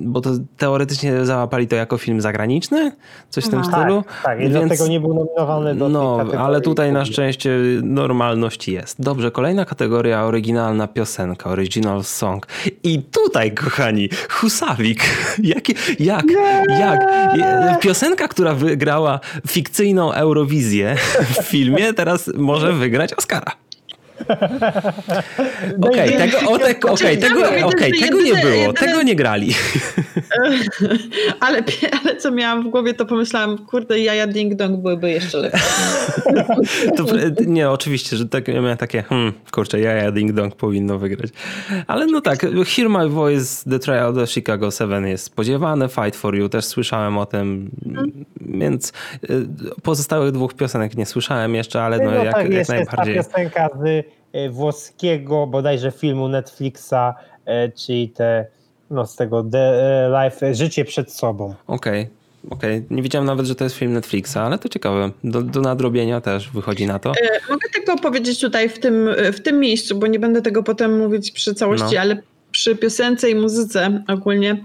bo 0.02 0.20
to 0.20 0.30
teoretycznie 0.56 1.25
załapali 1.26 1.68
to 1.68 1.76
jako 1.76 1.99
film 1.99 2.20
zagraniczny, 2.20 2.92
coś 3.30 3.44
w 3.44 3.49
tym 3.49 3.60
Aha. 3.64 3.70
stylu. 3.80 4.02
tak, 4.02 4.22
tak, 4.25 4.38
i 4.38 4.42
Więc- 4.42 4.52
dlatego 4.54 4.87
nie 4.88 5.00
był 5.00 5.14
nominowany 5.14 5.75
do 5.75 5.88
No, 5.88 6.18
ale 6.38 6.60
tutaj 6.60 6.92
na 6.92 7.04
szczęście 7.04 7.58
normalność 7.82 8.68
jest. 8.68 9.02
Dobrze, 9.02 9.30
kolejna 9.30 9.64
kategoria 9.64 10.25
oryginalna 10.25 10.87
piosenka, 10.88 11.50
original 11.50 12.04
song. 12.04 12.46
I 12.82 13.02
tutaj, 13.02 13.52
kochani, 13.54 14.08
Husawik. 14.30 15.00
Jak, 15.42 15.68
jak? 16.00 16.25
Je- 17.34 17.76
Piosenka, 17.80 18.28
która 18.28 18.54
wygrała 18.54 19.20
fikcyjną 19.49 20.12
Eurowizję 20.12 20.96
w 21.40 21.42
filmie, 21.42 21.94
teraz 21.94 22.30
może 22.37 22.72
wygrać 22.72 23.14
Oscara. 23.14 23.52
No 25.79 25.89
Okej, 25.89 26.11
wiecie, 26.11 26.19
tego, 26.31 26.50
o, 26.50 26.59
te, 26.59 26.75
okej, 26.93 27.19
Ja 27.21 27.29
tego, 27.29 27.41
tego 28.00 28.23
nie 28.23 28.35
było, 28.35 28.55
jedyne- 28.55 28.73
tego 28.73 29.03
nie 29.03 29.17
grali. 29.17 29.55
Ale, 31.41 31.62
ale 32.05 32.17
co 32.17 32.31
miałam 32.31 32.62
w 32.65 32.69
głowie, 32.71 32.95
to 32.95 33.07
pomyślałam, 33.07 33.59
kurde, 33.67 33.99
jaja 34.00 34.27
ding 34.27 34.55
dong 34.55 34.83
byłyby 34.83 35.11
jeszcze 35.11 35.39
lepsze. 35.39 35.61
To, 36.97 37.05
nie, 37.47 37.71
oczywiście, 37.71 38.17
że 38.17 38.29
tak, 38.29 38.49
ja 38.49 38.61
miałem 38.61 38.77
takie, 38.77 39.03
hmm, 39.03 39.33
kurczę, 39.50 39.81
jaja 39.81 40.12
Ding 40.12 40.33
Dong 40.33 40.57
powinno 40.57 40.99
wygrać. 40.99 41.31
Ale 41.87 42.07
no 42.07 42.21
tak, 42.21 42.47
Hear 42.67 42.89
My 42.89 43.09
Voice, 43.09 43.71
The 43.71 43.79
Trial 43.79 44.19
of 44.21 44.31
Chicago 44.31 44.71
7 44.71 45.07
jest 45.07 45.25
spodziewane, 45.25 45.89
Fight 45.89 46.17
For 46.17 46.35
You 46.37 46.49
też 46.49 46.65
słyszałem 46.65 47.19
o 47.19 47.27
tym, 47.27 47.71
więc 48.41 48.93
y, 49.31 49.47
pozostałych 49.83 50.33
dwóch 50.33 50.55
piosenek 50.55 50.97
nie 50.97 51.07
słyszałem 51.07 51.55
jeszcze, 51.55 51.83
ale 51.83 51.99
no, 51.99 52.11
No, 52.11 52.25
jak, 52.25 52.37
jak 52.37 52.50
jest 52.53 52.71
ta 52.71 52.77
najbardziej. 52.77 53.15
piosenka 53.15 53.69
z 53.85 54.05
włoskiego 54.50 55.47
bodajże 55.47 55.90
filmu 55.90 56.29
Netflixa, 56.29 57.14
e, 57.45 57.69
czyli 57.69 58.09
te, 58.09 58.47
no 58.90 59.07
z 59.07 59.17
tego 59.17 59.45
The 59.45 59.59
e, 59.59 60.25
Life, 60.25 60.55
Życie 60.55 60.85
przed 60.85 61.12
sobą. 61.12 61.55
Okej, 61.67 62.09
okej. 62.50 62.85
Nie 62.90 63.02
wiedziałem 63.02 63.26
nawet, 63.26 63.47
że 63.47 63.55
to 63.55 63.64
jest 63.64 63.76
film 63.76 63.93
Netflixa, 63.93 64.37
ale 64.37 64.59
to 64.59 64.69
ciekawe. 64.69 65.11
Do, 65.25 65.43
do 65.43 65.61
nadrobienia 65.61 66.21
też 66.21 66.50
wychodzi 66.50 66.87
na 66.87 66.99
to. 66.99 67.11
E, 67.11 67.50
Mogę 67.50 67.69
tylko 67.75 67.97
powiedzieć 67.99 68.40
tutaj 68.40 68.69
w 68.69 68.79
tym, 68.79 69.09
w 69.33 69.40
tym 69.40 69.61
miejscu, 69.61 69.99
bo 69.99 70.07
nie 70.07 70.19
będę 70.19 70.43
tego 70.43 70.62
potem 70.62 70.99
mówić 70.99 71.31
przy 71.31 71.55
całości, 71.55 71.95
No. 71.95 72.00
ale 72.00 72.23
przy 72.52 72.76
piosence 72.76 73.31
i 73.31 73.35
muzyce 73.35 74.02
ogólnie 74.09 74.64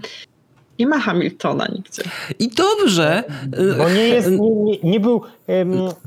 nie 0.78 0.86
ma 0.86 0.98
Hamiltona 1.00 1.66
nigdzie. 1.66 2.02
I 2.38 2.48
dobrze. 2.48 3.24
Bo 3.78 3.88
nie 3.88 4.08
jest, 4.08 4.30
nie, 4.30 4.50
nie, 4.50 4.78
nie 4.82 5.00
był, 5.00 5.22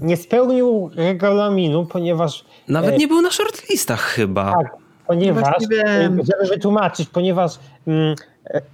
nie 0.02 0.18
spełnił 0.18 0.90
regulaminu, 0.96 1.86
ponieważ 1.86 2.46
Nawet 2.68 2.96
e, 2.96 2.98
nie 2.98 3.08
był 3.08 3.22
na 3.22 3.32
shortlistach 3.32 4.02
chyba. 4.02 4.54
Tak, 4.54 4.72
ponieważ, 5.08 5.44
Właściwie- 5.44 5.86
żeby 6.04 6.48
wytłumaczyć, 6.50 7.10
ponieważ 7.10 7.52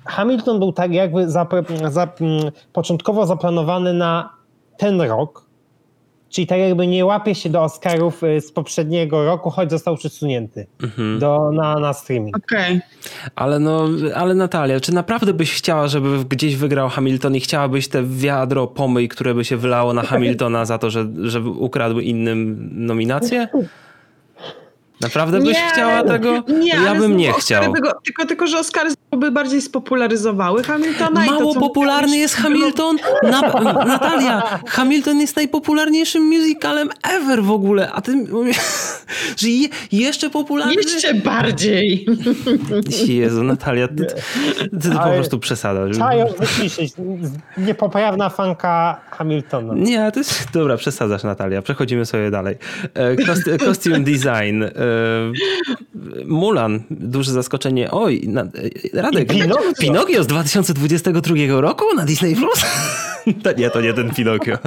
Hamilton 0.05 0.59
był 0.59 0.73
tak 0.73 0.91
jakby 0.91 1.27
zapra- 1.27 1.91
za, 1.91 2.07
mm, 2.21 2.51
początkowo 2.73 3.25
zaplanowany 3.25 3.93
na 3.93 4.29
ten 4.77 5.01
rok, 5.01 5.44
czyli 6.29 6.47
tak 6.47 6.59
jakby 6.59 6.87
nie 6.87 7.05
łapie 7.05 7.35
się 7.35 7.49
do 7.49 7.63
Oscarów 7.63 8.23
e, 8.23 8.41
z 8.41 8.51
poprzedniego 8.51 9.25
roku, 9.25 9.49
choć 9.49 9.71
został 9.71 9.97
przesunięty 9.97 10.67
Mhm. 10.83 11.19
do, 11.19 11.51
na, 11.51 11.79
na 11.79 11.93
streaming. 11.93 12.37
Okej. 12.37 12.81
Ale 13.35 13.59
no, 13.59 13.87
ale 14.15 14.35
Natalia, 14.35 14.79
czy 14.79 14.93
naprawdę 14.93 15.33
byś 15.33 15.53
chciała, 15.53 15.87
żeby 15.87 16.25
gdzieś 16.29 16.55
wygrał 16.55 16.89
Hamilton 16.89 17.35
i 17.35 17.39
chciałabyś 17.39 17.87
te 17.87 18.03
wiadro 18.03 18.67
pomyj, 18.67 19.07
które 19.09 19.33
by 19.33 19.45
się 19.45 19.57
wylało 19.57 19.93
na 19.93 20.01
Hamiltona 20.01 20.65
za 20.65 20.77
to, 20.77 20.89
że, 20.89 21.07
że 21.23 21.41
ukradł 21.41 21.99
innym 21.99 22.69
nominację? 22.71 23.47
Naprawdę 25.01 25.39
byś 25.39 25.53
Nie, 25.53 25.69
chciała 25.73 26.03
tego? 26.03 26.43
Nie, 26.59 26.71
ja 26.83 26.95
bym 26.95 27.17
nie 27.17 27.33
chciał. 27.33 27.73
Tylko, 28.03 28.25
tylko, 28.25 28.47
że 28.47 28.59
Oscary 28.59 28.89
by 29.17 29.31
bardziej 29.31 29.61
spopularyzowały 29.61 30.63
Hamiltona. 30.63 31.25
to, 31.25 31.31
Mało 31.31 31.53
co 31.53 31.59
popularny 31.59 32.07
mówiłeś- 32.07 32.19
jest 32.19 32.35
Hamilton? 32.35 32.97
Na, 33.23 33.41
Natalia, 33.87 34.59
Hamilton 34.67 35.21
jest 35.21 35.35
najpopularniejszym 35.35 36.23
musicalem 36.23 36.89
ever 37.03 37.43
w 37.43 37.51
ogóle, 37.51 37.91
a 37.91 38.01
ty 38.01 38.11
że 39.37 39.49
je, 39.49 39.67
jeszcze 39.91 40.29
popularny? 40.29 40.73
Jeszcze 40.73 41.13
bardziej. 41.13 42.05
Jezu, 43.07 43.43
Natalia, 43.43 43.87
ty, 43.87 43.95
ty, 43.95 44.15
ty 44.81 44.89
po 44.91 44.99
prostu 45.15 45.39
przesadzasz. 45.39 45.91
Trzeba 45.91 46.13
ją 46.13 46.25
wyciszyć. 46.39 46.93
Niepoprawna 47.57 48.29
fanka 48.29 49.01
Hamiltona. 49.11 49.73
Nie, 49.75 50.11
to 50.11 50.19
jest... 50.19 50.47
Dobra, 50.53 50.77
przesadzasz 50.77 51.23
Natalia. 51.23 51.61
Przechodzimy 51.61 52.05
sobie 52.05 52.31
dalej. 52.31 52.55
E, 52.93 53.15
Kost, 53.15 53.41
costume 53.65 53.99
design. 53.99 54.63
Mulan. 56.25 56.83
Duże 56.89 57.31
zaskoczenie. 57.31 57.91
Oj, 57.91 58.21
na, 58.27 58.43
Radek. 58.93 59.29
Pinokio. 59.29 59.73
Pinokio 59.79 60.23
z 60.23 60.27
2022 60.27 61.61
roku 61.61 61.85
na 61.95 62.05
Disney+. 62.05 62.35
Plus? 62.35 62.65
To 63.43 63.51
nie, 63.51 63.69
to 63.69 63.81
nie 63.81 63.93
ten 63.93 64.13
Pinokio. 64.13 64.57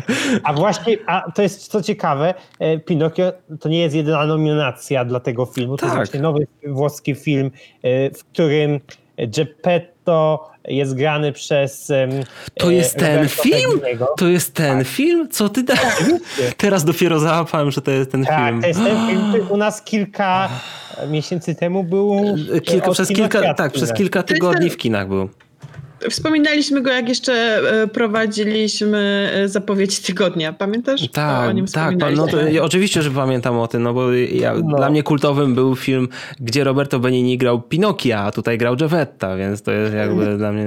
A 0.42 0.52
właśnie, 0.52 0.96
a 1.06 1.30
to 1.32 1.42
jest 1.42 1.66
co 1.66 1.82
ciekawe, 1.82 2.34
e, 2.58 2.78
Pinokio 2.78 3.32
to 3.60 3.68
nie 3.68 3.80
jest 3.80 3.94
jedyna 3.94 4.26
nominacja 4.26 5.04
dla 5.04 5.20
tego 5.20 5.46
filmu. 5.46 5.76
To 5.76 5.80
Tak. 5.80 5.86
jest 5.86 5.96
właśnie 5.96 6.20
nowy 6.20 6.46
włoski 6.66 7.14
film, 7.14 7.50
e, 7.82 8.10
w 8.10 8.24
którym 8.24 8.80
Geppetto 9.18 10.50
jest 10.68 10.94
grany 10.94 11.32
przez. 11.32 11.92
To 12.54 12.70
e, 12.70 12.74
jest 12.74 12.96
ten 12.96 13.14
Roberto 13.16 13.42
film? 13.42 13.80
To 14.16 14.28
jest 14.28 14.54
ten 14.54 14.84
film? 14.84 15.28
Co 15.30 15.48
ty 15.48 15.62
da... 15.62 15.74
Teraz 16.56 16.84
dopiero 16.84 17.20
załapałem, 17.20 17.70
że 17.70 17.82
to 17.82 17.90
jest 17.90 18.12
ten 18.12 18.24
Tak, 18.24 18.46
film. 18.48 18.60
to 18.60 18.66
jest 18.68 18.80
ten 18.80 18.96
film, 19.08 19.22
który 19.28 19.44
u 19.44 19.56
nas 19.56 19.82
kilka 19.82 20.48
miesięcy 21.08 21.54
temu 21.54 21.84
był. 21.84 22.36
Kilka, 22.64 22.90
przez, 22.90 23.08
kilka, 23.08 23.54
tak, 23.54 23.72
przez 23.72 23.92
kilka 23.92 24.22
tygodni 24.22 24.60
ten- 24.60 24.70
w 24.70 24.76
kinach 24.76 25.08
był. 25.08 25.28
Wspominaliśmy 26.10 26.82
go, 26.82 26.90
jak 26.90 27.08
jeszcze 27.08 27.32
e, 27.82 27.86
prowadziliśmy 27.86 29.30
e, 29.34 29.48
zapowiedź 29.48 30.00
tygodnia. 30.00 30.52
Pamiętasz? 30.52 31.08
Tak, 31.12 31.48
o 31.48 31.52
nim 31.52 31.66
tak, 31.66 31.96
no 32.16 32.26
to, 32.26 32.36
oczywiście, 32.62 33.02
że 33.02 33.10
pamiętam 33.10 33.58
o 33.58 33.68
tym, 33.68 33.82
no 33.82 33.94
bo 33.94 34.12
ja, 34.12 34.54
No. 34.64 34.76
dla 34.76 34.90
mnie 34.90 35.02
kultowym 35.02 35.54
był 35.54 35.76
film, 35.76 36.08
gdzie 36.40 36.64
Roberto 36.64 36.98
Benigni 36.98 37.38
grał 37.38 37.60
Pinokia, 37.62 38.20
a 38.20 38.32
tutaj 38.32 38.58
grał 38.58 38.76
Giovetta, 38.76 39.36
więc 39.36 39.62
to 39.62 39.72
jest 39.72 39.94
jakby 39.94 40.36
dla 40.36 40.52
mnie 40.52 40.64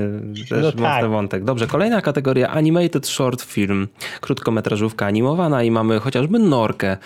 też 0.50 0.62
No 0.62 0.66
mocny 0.66 0.82
tak. 0.82 1.10
wątek. 1.10 1.44
Dobrze, 1.44 1.68
kolejna 1.68 2.02
kategoria 2.02 2.50
Animated 2.50 3.08
Short 3.08 3.42
Film, 3.42 3.88
krótkometrażówka 4.22 5.06
animowana 5.06 5.64
i 5.64 5.72
mamy 5.72 6.00
chociażby 6.00 6.40
Norkę 6.40 6.98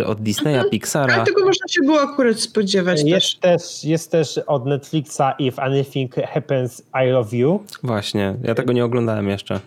y, 0.00 0.06
od 0.06 0.20
Disneya, 0.20 0.60
Pixara. 0.70 1.14
Ale 1.14 1.24
tego 1.24 1.40
można 1.44 1.68
się 1.68 1.80
było 1.82 2.00
akurat 2.00 2.40
spodziewać 2.40 3.02
też. 3.04 3.10
Jest 3.10 3.40
też, 3.40 3.84
jest 3.84 4.10
też 4.10 4.40
od 4.46 4.66
Netflixa 4.66 5.22
If 5.38 5.62
Anything 5.62 6.14
Happens, 6.34 6.82
I 7.04 7.10
Love 7.10 7.36
You. 7.36 7.47
Właśnie, 7.82 8.34
ja 8.42 8.54
tego 8.54 8.72
nie 8.72 8.84
oglądałem 8.84 9.28
jeszcze. 9.28 9.60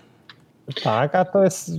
Tak, 0.83 1.15
a 1.15 1.25
to 1.25 1.43
jest, 1.43 1.71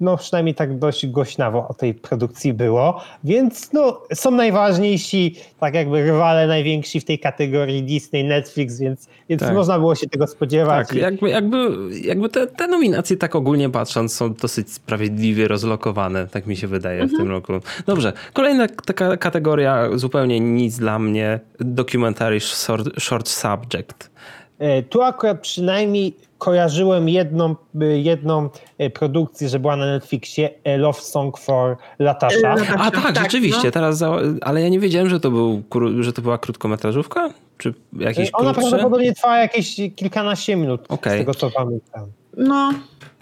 no 0.00 0.16
przynajmniej 0.16 0.54
tak 0.54 0.78
dość 0.78 1.06
głośnawo 1.06 1.68
o 1.68 1.74
tej 1.74 1.94
produkcji 1.94 2.54
było, 2.54 3.00
więc 3.24 3.72
no 3.72 4.00
są 4.14 4.30
najważniejsi, 4.30 5.34
tak 5.60 5.74
jakby 5.74 6.02
rywale 6.02 6.46
najwięksi 6.46 7.00
w 7.00 7.04
tej 7.04 7.18
kategorii 7.18 7.82
Disney, 7.82 8.24
Netflix, 8.24 8.78
więc, 8.78 9.08
więc 9.28 9.42
Tak. 9.42 9.54
można 9.54 9.78
było 9.78 9.94
się 9.94 10.08
tego 10.08 10.26
spodziewać. 10.26 10.88
Tak, 10.88 10.96
I- 10.96 11.00
jakby, 11.00 11.30
jakby, 11.30 11.58
jakby 12.02 12.28
te, 12.28 12.46
te 12.46 12.66
nominacje 12.68 13.16
tak 13.16 13.34
ogólnie 13.36 13.70
patrząc 13.70 14.14
są 14.14 14.34
dosyć 14.34 14.72
sprawiedliwie 14.72 15.48
rozlokowane, 15.48 16.26
tak 16.26 16.46
mi 16.46 16.56
się 16.56 16.66
wydaje 16.66 17.06
w 17.06 17.16
tym 17.16 17.28
roku. 17.28 17.52
Dobrze, 17.86 18.12
kolejna 18.32 18.66
taka 18.68 19.16
kategoria 19.16 19.88
zupełnie 19.94 20.40
nic 20.40 20.76
dla 20.76 20.98
mnie, 20.98 21.40
documentary 21.60 22.40
short, 22.40 23.00
short 23.00 23.28
subject. 23.28 24.10
E, 24.58 24.82
Tu 24.82 25.02
akurat 25.02 25.40
przynajmniej 25.40 26.16
kojarzyłem 26.38 27.08
jedną, 27.08 27.56
y, 27.82 27.98
jedną 28.00 28.48
e, 28.78 28.90
produkcję, 28.90 29.48
że 29.48 29.58
była 29.58 29.76
na 29.76 29.86
Netflixie, 29.86 30.50
e, 30.64 30.76
Love 30.78 31.00
Song 31.00 31.38
for 31.38 31.76
Latasha. 31.98 32.54
E, 32.54 32.68
A 32.78 32.90
tak, 32.90 33.02
tak, 33.14 33.16
rzeczywiście, 33.24 33.64
no. 33.64 33.70
teraz, 33.70 33.98
za, 33.98 34.16
ale 34.40 34.60
ja 34.62 34.68
nie 34.68 34.80
wiedziałem, 34.80 35.08
że 35.08 35.20
to, 35.20 35.30
był, 35.30 35.62
że 36.00 36.12
to 36.12 36.22
była 36.22 36.38
krótkometrażówka? 36.38 37.30
Czy 37.58 37.74
jakiś 37.92 38.28
E, 38.28 38.32
Ona 38.32 38.52
krótszy? 38.52 38.70
prawdopodobnie 38.70 39.14
trwała 39.14 39.38
jakieś 39.38 39.76
kilkanaście 39.96 40.56
minut, 40.56 40.80
Okej. 40.88 41.16
z 41.16 41.20
tego 41.20 41.34
co 41.34 41.50
pamiętam. 41.50 42.06
No, 42.36 42.72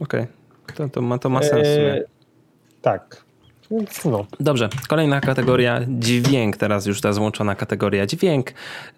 Okej. 0.01 0.27
To, 0.77 0.89
to, 0.89 1.03
ma, 1.03 1.19
to 1.19 1.29
ma 1.31 1.43
sens. 1.43 1.69
E, 1.69 2.03
tak. 2.83 3.26
Więc 3.71 4.05
no. 4.05 4.27
Dobrze, 4.41 4.69
kolejna 4.89 5.21
kategoria 5.21 5.81
dźwięk, 5.89 6.57
teraz 6.57 6.87
już 6.87 7.01
ta 7.01 7.13
złączona 7.13 7.55
kategoria 7.55 8.07
dźwięk. 8.07 8.51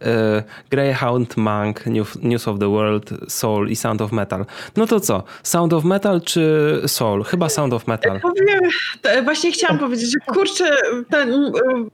E, 0.02 0.42
Greyhound, 0.70 1.36
Monk, 1.36 1.86
News- 1.86 2.48
of 2.48 2.58
the 2.58 2.68
World, 2.70 3.10
Soul 3.28 3.68
i 3.68 3.76
Sound 3.76 4.02
of 4.02 4.12
Metal. 4.12 4.46
No 4.76 4.86
to 4.86 5.00
co? 5.00 5.22
Sound 5.42 5.72
of 5.72 5.84
Metal 5.84 6.20
czy 6.20 6.42
Soul? 6.86 7.24
Chyba 7.24 7.48
Sound 7.48 7.72
of 7.72 7.86
Metal. 7.86 8.20
Powiem, 8.20 8.70
to 9.02 9.22
właśnie 9.24 9.52
chciałam 9.52 9.78
powiedzieć, 9.78 10.10
że 10.10 10.34
kurczę, 10.34 10.76
ten, 11.10 11.30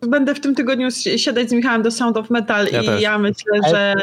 y, 0.02 0.08
będę 0.08 0.34
w 0.34 0.40
tym 0.40 0.54
tygodniu 0.54 0.90
si- 0.90 1.18
siadać 1.18 1.50
z 1.50 1.52
Michałem 1.52 1.82
do 1.82 1.90
Sound 1.90 2.16
of 2.16 2.30
Metal 2.30 2.66
Ja 2.72 2.82
i 2.82 2.86
też. 2.86 3.02
ja 3.02 3.18
myślę, 3.18 3.60
że, 3.70 3.94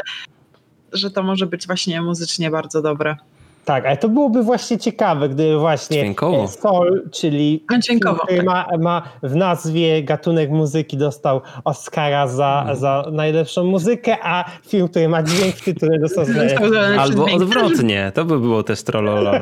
że 0.92 1.10
to 1.10 1.22
może 1.22 1.46
być 1.46 1.66
właśnie 1.66 2.02
muzycznie 2.02 2.50
bardzo 2.50 2.82
dobre. 2.82 3.16
Tak, 3.64 3.86
ale 3.86 3.96
to 3.96 4.08
byłoby 4.08 4.42
właśnie 4.42 4.78
ciekawe, 4.78 5.28
gdyby 5.28 5.58
właśnie 5.58 5.96
Dźwiękowo. 6.00 6.44
e, 6.44 6.48
Soul, 6.48 7.02
czyli 7.12 7.64
dźwiękowo, 7.82 8.14
film, 8.14 8.24
który 8.26 8.36
tak. 8.38 8.46
ma, 8.46 8.78
ma 8.78 9.02
w 9.22 9.36
nazwie 9.36 10.02
gatunek 10.02 10.50
muzyki 10.50 10.96
dostał 10.96 11.40
Oscara 11.64 12.26
za, 12.26 12.58
Mhm. 12.60 12.78
za 12.78 13.04
najlepszą 13.12 13.64
muzykę, 13.64 14.16
a 14.22 14.44
film, 14.66 14.88
który 14.88 15.08
ma 15.08 15.22
dźwięk 15.22 15.54
w 15.56 15.64
tytule 15.64 15.98
dostał 15.98 16.24
za 16.24 16.32
najlepszą 16.32 16.64
Albo 17.00 17.24
odwrotnie, 17.24 18.12
to 18.14 18.24
by 18.24 18.38
było 18.40 18.62
też 18.62 18.82
trollolo. 18.82 19.32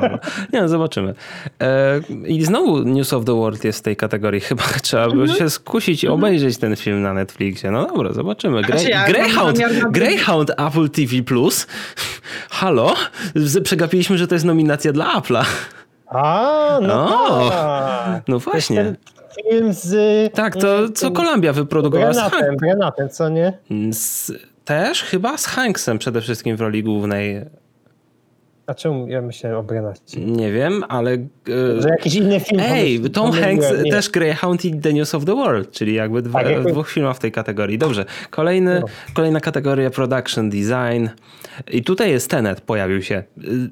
Nie 0.53 0.61
no, 0.61 0.67
zobaczymy. 0.67 1.13
E, 1.61 1.99
I 2.27 2.43
znowu 2.45 2.77
News 2.83 3.13
of 3.13 3.25
the 3.25 3.33
World 3.35 3.63
jest 3.63 3.79
w 3.79 3.81
tej 3.81 3.95
kategorii. 3.95 4.41
Chyba 4.51 4.63
trzeba 4.83 5.09
by 5.09 5.27
się 5.27 5.49
skusić 5.49 6.03
i 6.03 6.07
obejrzeć 6.07 6.57
ten 6.57 6.75
film 6.75 7.01
na 7.01 7.13
Netflixie. 7.13 7.71
No 7.71 7.85
dobra, 7.87 8.13
zobaczymy. 8.13 8.63
Znaczy 8.63 8.89
mam 8.93 9.05
Greyhound, 9.07 9.59
Greyhound 9.91 10.49
Apple 10.49 10.89
TV+. 10.89 11.23
Plus. 11.23 11.67
Halo? 12.49 12.93
Z- 13.35 13.63
Przegapiliśmy, 13.63 14.17
że 14.17 14.27
to 14.27 14.35
jest 14.35 14.45
nominacja 14.45 14.93
dla 14.93 15.19
Apple'a. 15.19 15.45
A, 16.07 16.79
no 16.81 17.27
O, 17.45 17.49
tak. 17.49 18.23
No 18.27 18.39
właśnie. 18.39 18.95
film 19.49 19.73
z... 19.73 20.33
Tak, 20.33 20.55
to 20.55 20.89
co 20.89 21.05
tym 21.07 21.15
Columbia 21.15 21.53
wyprodukowała 21.53 22.13
z, 22.13 22.15
Granatem, 22.15 22.39
Hank, 22.41 22.59
granatem, 22.59 23.09
co 23.09 23.29
nie? 23.29 23.57
z 23.91 24.31
Też 24.65 25.03
chyba 25.03 25.37
z 25.37 25.45
Hanksem 25.45 25.97
przede 25.99 26.21
wszystkim 26.21 26.57
w 26.57 26.61
roli 26.61 26.83
głównej. 26.83 27.41
A 28.71 28.73
czemu 28.75 29.07
ja 29.07 29.21
myślę 29.21 29.57
o 29.57 29.63
Granacie? 29.63 30.21
Nie 30.25 30.51
wiem, 30.51 30.83
ale... 30.89 31.11
e, 31.13 31.81
Że 31.81 31.89
jakiś 31.89 32.15
inny 32.15 32.39
film 32.39 32.61
Ej, 32.63 32.99
pomyśl- 32.99 33.11
Tom 33.11 33.31
Hanks 33.31 33.65
nie. 33.83 33.91
też 33.91 34.09
Greyhound 34.09 34.65
i 34.65 34.79
The 34.79 34.93
News 34.93 35.15
of 35.15 35.25
the 35.25 35.35
World, 35.35 35.71
czyli 35.71 35.93
jakby 35.93 36.21
dwa, 36.21 36.39
Tak, 36.43 36.51
jakby- 36.51 36.71
dwóch 36.71 36.89
filmów 36.89 37.17
w 37.17 37.19
tej 37.19 37.31
kategorii. 37.31 37.77
Dobrze, 37.77 38.05
Kolejny, 38.29 38.79
No. 38.79 38.85
kolejna 39.13 39.39
kategoria 39.39 39.89
Production 39.89 40.49
Design. 40.49 41.07
I 41.71 41.83
tutaj 41.83 42.11
jest 42.11 42.29
Tenet, 42.29 42.61
pojawił 42.61 43.01
się. 43.01 43.15
Y, 43.15 43.23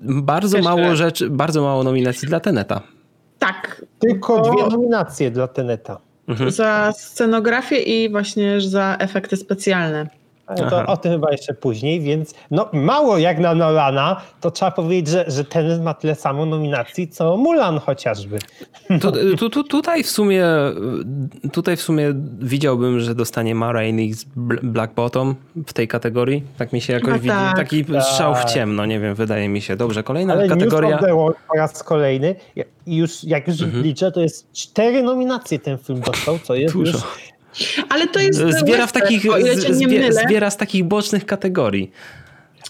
Bardzo 0.01 0.57
Jeszcze. 0.57 0.75
mało 0.75 0.95
rzeczy, 0.95 1.29
bardzo 1.29 1.61
mało 1.61 1.83
nominacji 1.83 2.27
dla 2.27 2.39
Teneta. 2.39 2.81
Tak, 3.39 3.85
Tylko 3.99 4.41
dwie 4.41 4.67
nominacje 4.77 5.31
dla 5.31 5.47
Teneta. 5.47 5.99
Mhm. 6.27 6.51
za 6.51 6.91
scenografię 6.97 7.77
i 7.79 8.09
właśnie 8.09 8.61
za 8.61 8.95
efekty 8.99 9.37
specjalne. 9.37 10.07
Aha. 10.49 10.69
to 10.69 10.85
o 10.91 10.97
tym 10.97 11.11
chyba 11.11 11.31
jeszcze 11.31 11.53
później, 11.53 12.01
więc 12.01 12.33
no 12.51 12.69
mało 12.73 13.17
jak 13.17 13.39
na 13.39 13.55
Nolana, 13.55 14.21
to 14.41 14.51
trzeba 14.51 14.71
powiedzieć, 14.71 15.07
że, 15.07 15.25
że 15.27 15.45
ten 15.45 15.83
ma 15.83 15.93
tyle 15.93 16.15
samo 16.15 16.45
nominacji, 16.45 17.07
co 17.07 17.37
Mulan 17.37 17.79
chociażby. 17.79 18.39
Tu, 19.01 19.11
tu, 19.37 19.49
tu, 19.49 19.63
tutaj 19.63 20.03
w 20.03 20.09
sumie 20.09 20.45
tutaj 21.51 21.77
w 21.77 21.81
sumie 21.81 22.13
widziałbym, 22.39 22.99
że 22.99 23.15
dostanie 23.15 23.55
Ma 23.55 23.71
Rainey 23.71 24.13
z 24.13 24.25
Bl- 24.25 24.59
Black 24.63 24.93
Bottom 24.93 25.35
w 25.67 25.73
tej 25.73 25.87
kategorii. 25.87 26.43
Tak 26.57 26.73
mi 26.73 26.81
się 26.81 26.93
jakoś 26.93 27.13
widzi. 27.13 27.27
tak, 27.27 27.55
Taki 27.55 27.85
tak. 27.85 28.03
strzał 28.03 28.35
w 28.35 28.45
ciemno, 28.45 28.85
nie 28.85 28.99
wiem, 28.99 29.15
wydaje 29.15 29.49
mi 29.49 29.61
się. 29.61 29.75
Dobrze, 29.75 30.03
kolejna 30.03 30.33
Ale 30.33 30.47
kategoria. 30.47 30.89
News 31.01 31.11
of 31.11 31.35
po 31.47 31.57
raz 31.57 31.83
kolejny, 31.83 32.35
i 32.85 32.95
już, 32.95 33.23
jak 33.23 33.47
już 33.47 33.61
Mhm. 33.61 33.83
liczę, 33.83 34.11
to 34.11 34.21
jest 34.21 34.51
cztery 34.53 35.03
nominacje 35.03 35.59
ten 35.59 35.77
film 35.77 35.99
dostał, 36.01 36.39
co 36.43 36.55
jest 36.55 36.73
Dużo. 36.73 36.91
już... 36.91 37.28
Ale 37.89 38.07
to 38.07 38.19
jest 38.19 38.39
Zbiera, 38.59 38.87
w 38.87 38.91
takich, 38.91 39.21
zbie, 39.69 39.87
mylę. 39.99 40.13
zbiera 40.13 40.49
z 40.49 40.57
takich 40.57 40.83
bocznych 40.83 41.25
kategorii. 41.25 41.91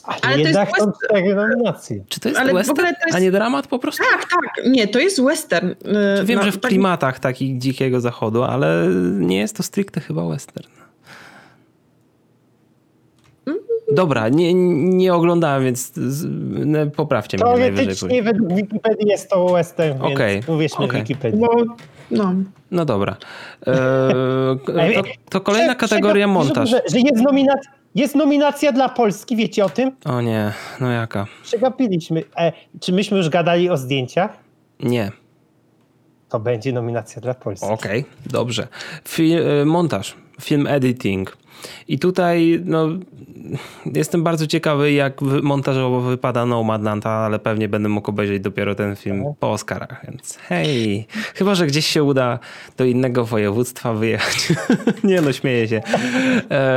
Ale, 0.03 0.17
Ale 0.21 0.33
to 0.35 0.39
jest 0.49 0.59
western. 0.59 1.35
nominacje. 1.35 2.03
Czy 2.09 2.19
to 2.19 2.29
jest 2.29 2.41
Ale 2.41 2.53
western, 2.53 2.77
to 2.77 2.83
jest- 3.05 3.17
a 3.17 3.19
nie 3.19 3.31
dramat 3.31 3.67
po 3.67 3.79
prostu? 3.79 4.03
Tak, 4.11 4.21
tak. 4.29 4.65
Nie, 4.65 4.87
to 4.87 4.99
jest 4.99 5.23
western. 5.23 5.67
Yy, 5.67 6.25
Wiem, 6.25 6.39
no, 6.39 6.45
że 6.45 6.51
w 6.51 6.57
tak- 6.57 6.69
klimatach 6.69 7.19
takich 7.19 7.57
dzikiego 7.57 8.01
zachodu, 8.01 8.43
ale 8.43 8.87
nie 9.19 9.37
jest 9.37 9.55
to 9.55 9.63
stricte 9.63 10.01
chyba 10.01 10.27
western. 10.29 10.67
Dobra, 13.91 14.29
nie, 14.29 14.53
nie 14.97 15.13
oglądałem, 15.13 15.63
więc 15.63 15.93
z, 15.95 16.25
no, 16.65 16.79
poprawcie 16.87 17.37
mnie. 17.37 17.45
Teoretycznie 17.45 18.23
według 18.23 18.53
Wikipedii 18.53 19.07
jest 19.07 19.29
to 19.29 19.45
western, 19.53 19.99
więc 20.17 20.49
uwierzmy 20.49 20.85
okej. 20.85 20.99
Wikipedii. 21.01 21.39
Bo, 21.39 21.65
no. 22.11 22.33
No 22.71 22.85
dobra. 22.85 23.15
Eee, 23.67 24.93
to, 24.95 25.01
to 25.29 25.41
kolejna 25.41 25.75
kategoria 25.75 26.27
montaż. 26.27 26.69
Że, 26.69 26.81
że 26.91 26.99
jest, 26.99 27.23
nominac- 27.23 27.67
jest 27.95 28.15
nominacja 28.15 28.71
dla 28.71 28.89
Polski, 28.89 29.35
wiecie 29.35 29.65
o 29.65 29.69
tym? 29.69 29.91
O 30.05 30.21
nie, 30.21 30.53
no 30.81 30.91
jaka? 30.91 31.25
Przegapiliśmy. 31.43 32.23
E, 32.37 32.51
czy 32.79 32.93
myśmy 32.93 33.17
już 33.17 33.29
gadali 33.29 33.69
o 33.69 33.77
zdjęciach? 33.77 34.37
Nie. 34.79 35.11
To 36.29 36.39
będzie 36.39 36.73
nominacja 36.73 37.21
dla 37.21 37.33
Polski. 37.33 37.67
Okej, 37.67 38.05
dobrze. 38.25 38.67
Fi- 39.07 39.61
e, 39.61 39.65
montaż, 39.65 40.15
film 40.41 40.67
editing. 40.67 41.37
I 41.87 41.99
tutaj 41.99 42.61
no, 42.65 42.87
jestem 43.85 44.23
bardzo 44.23 44.47
ciekawy, 44.47 44.91
jak 44.91 45.21
montażowo 45.21 46.01
wypada 46.01 46.45
Nomadland, 46.45 47.05
ale 47.05 47.39
pewnie 47.39 47.69
będę 47.69 47.89
mógł 47.89 48.09
obejrzeć 48.09 48.41
dopiero 48.43 48.75
ten 48.75 48.95
film 48.95 49.23
po 49.39 49.51
Oscarach, 49.51 50.05
więc 50.07 50.37
hej. 50.37 51.07
Chyba, 51.35 51.55
że 51.55 51.67
gdzieś 51.67 51.85
się 51.85 52.03
uda 52.03 52.39
do 52.77 52.85
innego 52.85 53.25
województwa 53.25 53.93
wyjechać. 53.93 54.53
nie 55.03 55.21
no, 55.21 55.33
śmieję 55.33 55.67
się. 55.67 55.81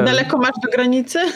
Daleko 0.05 0.39
masz 0.39 0.55
do 0.65 0.71
granicy? 0.73 1.19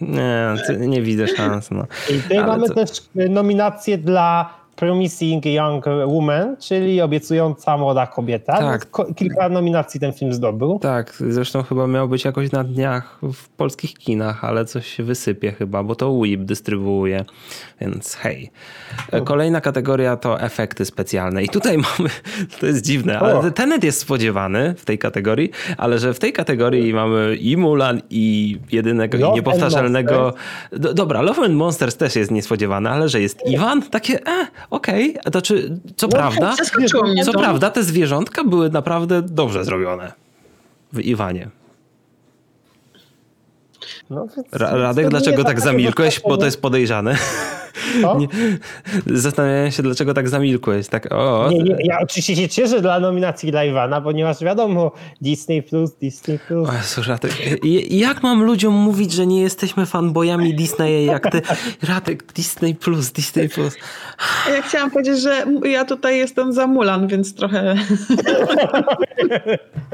nie, 0.00 0.54
nie, 0.78 0.88
nie 0.88 1.02
widzę 1.02 1.28
szans. 1.28 1.70
No. 1.70 1.86
I 2.10 2.22
tutaj 2.22 2.38
Ale 2.38 2.46
mamy 2.46 2.68
to- 2.68 2.74
też 2.74 2.90
nominację 3.14 3.98
dla 3.98 4.63
Promising 4.76 5.46
Young 5.46 5.84
Woman, 6.06 6.56
czyli 6.56 7.00
obiecująca 7.00 7.76
młoda 7.76 8.06
kobieta. 8.06 8.58
Tak. 8.58 8.86
Kilka 9.16 9.48
nominacji 9.48 10.00
ten 10.00 10.12
film 10.12 10.32
zdobył. 10.32 10.78
Tak, 10.78 11.16
zresztą 11.28 11.62
chyba 11.62 11.86
miał 11.86 12.08
być 12.08 12.24
jakoś 12.24 12.52
na 12.52 12.64
dniach 12.64 13.18
w 13.22 13.48
polskich 13.48 13.94
kinach, 13.94 14.44
ale 14.44 14.64
coś 14.64 14.86
się 14.86 15.02
wysypie 15.02 15.52
chyba, 15.52 15.82
bo 15.82 15.94
to 15.94 16.20
WIP 16.20 16.40
dystrybuuje, 16.40 17.24
więc 17.80 18.14
hej. 18.14 18.50
E, 19.12 19.20
Kolejna 19.20 19.60
kategoria 19.60 20.16
to 20.16 20.40
efekty 20.40 20.84
specjalne 20.84 21.42
i 21.42 21.48
tutaj 21.48 21.78
mamy, 21.98 22.10
to 22.60 22.66
jest 22.66 22.84
dziwne, 22.84 23.18
ale. 23.18 23.50
Tenet 23.52 23.84
jest 23.84 24.00
spodziewany 24.00 24.74
w 24.78 24.84
tej 24.84 24.98
kategorii, 24.98 25.50
ale 25.78 25.98
że 25.98 26.14
w 26.14 26.18
tej 26.18 26.32
kategorii 26.32 26.94
mamy 26.94 27.36
i 27.36 27.56
Mulan 27.56 28.00
i 28.10 28.58
jedynego 28.72 29.18
Love 29.18 29.32
i 29.32 29.34
niepowtarzalnego... 29.34 30.34
Do, 30.72 30.94
dobra, 30.94 31.22
Love 31.22 31.42
and 31.42 31.54
Monsters 31.54 31.96
też 31.96 32.16
jest 32.16 32.30
niespodziewany, 32.30 32.90
ale 32.90 33.08
że 33.08 33.20
jest 33.20 33.46
Iwan, 33.46 33.82
takie 33.82 34.26
e, 34.26 34.46
okej, 34.70 35.16
to 35.32 35.42
czy, 35.42 35.78
co 35.96 36.06
No, 36.06 36.12
prawda... 36.12 36.54
Co 37.24 37.32
to. 37.32 37.38
prawda, 37.38 37.70
te 37.70 37.82
zwierzątka 37.82 38.44
były 38.44 38.70
naprawdę 38.70 39.22
dobrze 39.22 39.64
zrobione 39.64 40.12
w 40.92 41.00
Iwanie. 41.00 41.48
No, 44.10 44.26
Radek, 44.52 45.08
dlaczego 45.08 45.36
tak 45.36 45.46
takie 45.46 45.60
zamilkłeś? 45.60 46.14
Bo 46.14 46.22
to 46.22 46.28
zaskoczenie. 46.28 46.44
jest 46.46 46.62
podejrzane. 46.62 47.16
Nie, 48.18 48.28
zastanawiałem 49.16 49.70
się, 49.70 49.82
dlaczego 49.82 50.14
tak 50.14 50.28
zamilkłeś. 50.28 50.88
Tak, 50.88 51.08
o, 51.12 51.48
Nie, 51.50 51.58
nie, 51.62 51.76
ja 51.84 51.98
oczywiście 52.02 52.36
się 52.36 52.48
cieszę 52.48 52.80
dla 52.80 53.00
nominacji 53.00 53.50
dla 53.50 53.64
Iwana, 53.64 54.00
ponieważ 54.00 54.40
wiadomo, 54.40 54.92
Disney 55.20 55.62
Plus, 55.62 55.94
Disney 55.96 56.38
Plus. 56.38 56.68
O 56.68 56.72
Jezu, 56.72 57.02
Radek, 57.06 57.64
i- 57.64 57.98
jak 57.98 58.22
mam 58.22 58.42
ludziom 58.44 58.74
mówić, 58.74 59.12
że 59.12 59.26
nie 59.26 59.40
jesteśmy 59.40 59.86
fanboyami 59.86 60.54
Disneya, 60.54 61.04
jak 61.06 61.30
ty, 61.32 61.42
Radek, 61.82 62.32
Disney 62.32 62.74
Plus, 62.74 63.12
Disney 63.12 63.48
Plus. 63.48 63.76
Ja 64.54 64.62
chciałam 64.62 64.90
powiedzieć, 64.90 65.20
że 65.20 65.46
ja 65.64 65.84
tutaj 65.84 66.18
jestem 66.18 66.52
za 66.52 66.66
Mulan, 66.66 67.06
więc 67.08 67.34
trochę... 67.34 67.74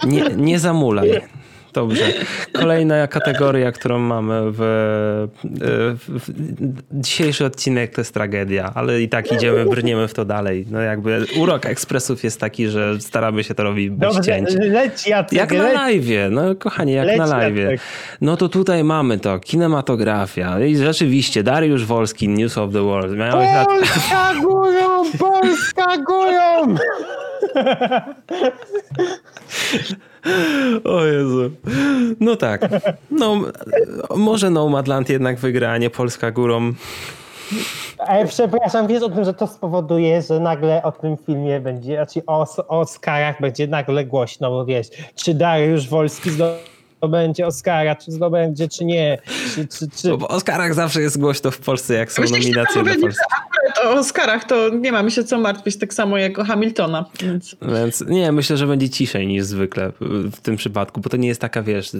Nie, 0.07 0.23
nie 0.37 0.59
zamulaj. 0.59 1.21
Dobrze. 1.73 2.05
Kolejna 2.53 3.07
kategoria, 3.07 3.73
którą 3.73 3.99
mamy 3.99 4.41
w, 4.45 4.59
w, 5.45 6.09
w 6.09 6.33
dzisiejszy 6.93 7.45
odcinek 7.45 7.95
to 7.95 8.01
jest 8.01 8.15
tragedia, 8.15 8.73
ale 8.75 9.03
i 9.03 9.09
tak 9.09 9.33
idziemy, 9.33 9.65
brniemy 9.65 10.09
w 10.09 10.15
to 10.15 10.25
dalej. 10.25 10.67
No 10.71 10.81
jakby 10.81 11.25
urok 11.39 11.67
ekspresów 11.67 12.25
jest 12.25 12.41
taki, 12.41 12.69
że 12.69 13.01
staramy 13.01 13.45
się 13.45 13.55
to 13.55 13.63
robić 13.63 13.91
bez 13.91 14.15
Dobrze, 14.15 14.33
cięć. 14.33 14.49
leć 14.59 15.07
Jacek, 15.07 15.33
Jak 15.39 15.53
na 15.53 15.73
live, 15.73 16.31
no 16.31 16.55
kochani, 16.55 16.93
jak 16.93 17.07
Leć, 17.07 17.19
na 17.19 17.27
live. 17.27 17.81
No 18.21 18.37
to 18.37 18.49
tutaj 18.49 18.85
mamy 18.85 19.19
to, 19.19 19.39
kinematografia. 19.39 20.61
I 20.61 20.77
rzeczywiście, 20.77 21.43
Dariusz 21.43 21.85
Wolski, 21.85 22.29
News 22.29 22.59
of 22.59 22.73
the 22.73 22.83
World. 22.83 23.17
Miałeś 23.17 23.49
lat... 23.55 23.69
Polska 23.69 24.35
górą, 24.43 25.05
Polska 25.19 25.97
górą! 26.07 26.77
O 30.85 31.05
Jezu. 31.05 31.51
No 32.21 32.37
tak. 32.37 32.69
No, 33.11 33.41
może 34.17 34.51
Nomadland 34.51 35.09
jednak 35.09 35.39
wygra, 35.39 35.71
a 35.71 35.79
nie 35.79 35.91
Polska 35.91 36.31
górą. 36.31 36.73
Ale 37.99 38.27
przepraszam, 38.27 38.87
wiesz 38.87 39.03
o 39.03 39.09
tym, 39.09 39.25
że 39.25 39.35
to 39.35 39.47
spowoduje, 39.47 40.23
że 40.23 40.41
nagle 40.41 40.83
o 40.83 40.93
tym 40.93 41.17
filmie 41.27 41.61
będzie, 41.61 41.95
znaczy 41.97 42.23
o, 42.27 42.47
o 42.69 42.81
Oscarach 42.81 43.41
będzie 43.41 43.67
nagle 43.67 44.05
głośno, 44.05 44.51
bo 44.51 44.65
wiesz, 44.65 44.87
czy 45.15 45.35
Dariusz 45.35 45.89
Wolski 45.89 46.31
zdobędzie 47.01 47.47
Oscara, 47.47 47.97
czy 47.97 48.13
zdobędzie, 48.13 48.69
czy 48.69 48.85
nie. 48.85 49.19
Czy, 49.55 49.69
czy, 49.69 49.91
czy... 49.91 50.09
No 50.09 50.17
bo 50.17 50.29
o 50.29 50.31
Oscarach 50.31 50.75
zawsze 50.75 51.01
jest 51.01 51.21
głośno 51.21 51.51
w 51.51 51.59
Polsce, 51.59 51.95
jak 51.95 52.13
są 52.13 52.23
Myślę, 52.23 52.39
nominacje 52.39 52.83
dla 52.83 52.95
Polski. 52.95 53.25
O 53.85 53.91
Oscarach 53.91 54.45
to 54.45 54.69
nie 54.69 54.93
mamy 54.93 55.11
się 55.11 55.25
co 55.25 55.39
martwić, 55.39 55.77
tak 55.77 55.95
samo 55.95 56.19
jak 56.19 56.39
o 56.39 56.45
Hamiltona. 56.45 57.05
Więc... 57.23 57.57
Więc 57.63 58.05
nie, 58.09 58.33
myślę, 58.33 58.57
że 58.57 58.67
będzie 58.67 58.91
ciszej 58.91 59.27
niż 59.27 59.45
zwykle 59.45 59.93
w 60.33 60.41
tym 60.41 60.57
przypadku, 60.57 61.01
bo 61.01 61.11
to 61.11 61.17
nie 61.17 61.29
jest 61.29 61.41
taka, 61.41 61.63
wiesz, 61.63 61.91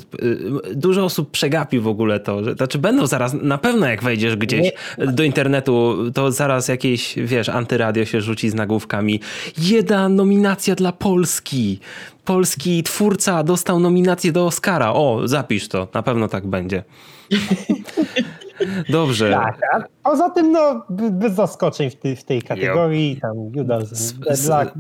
dużo 0.75 1.05
osób 1.05 1.31
przegapi 1.31 1.81
w 1.81 1.89
ogóle 1.89 2.21
to, 2.21 2.45
że, 2.45 2.55
znaczy 2.55 2.79
będą 2.79 3.07
zaraz, 3.07 3.35
na 3.43 3.59
pewno 3.59 3.87
jak 3.87 4.03
wejdziesz 4.03 4.37
gdzieś 4.37 4.73
do 4.99 5.23
internetu, 5.23 5.97
to 6.15 6.33
zaraz 6.33 6.69
jakieś, 6.69 7.15
wiesz, 7.17 7.49
antyradio 7.49 8.05
się 8.05 8.21
rzuci 8.21 8.51
z 8.51 8.55
nagłówkami. 8.55 9.21
Jedna 9.59 10.09
nominacja 10.09 10.75
dla 10.75 10.93
Polski. 10.93 11.81
Polski 12.25 12.83
twórca 12.83 13.43
dostał 13.43 13.81
nominację 13.81 14.33
do 14.33 14.47
Oscara. 14.47 14.93
O, 14.93 15.21
zapisz 15.25 15.69
to, 15.69 15.89
na 15.95 16.03
pewno 16.03 16.29
tak 16.29 16.47
będzie. 16.47 16.85
Dobrze. 18.89 19.31
Tak, 19.31 19.59
a 19.73 19.83
poza 20.11 20.31
tym, 20.31 20.53
no, 20.53 20.87
bez 20.91 21.33
zaskoczeń 21.33 21.91
w, 21.91 21.97
tej, 21.97 22.17
w 22.17 22.25
tej 22.25 22.43
kategorii, 22.43 23.21
tam 23.21 23.37
Judas, 23.55 24.13
Black, 24.13 24.75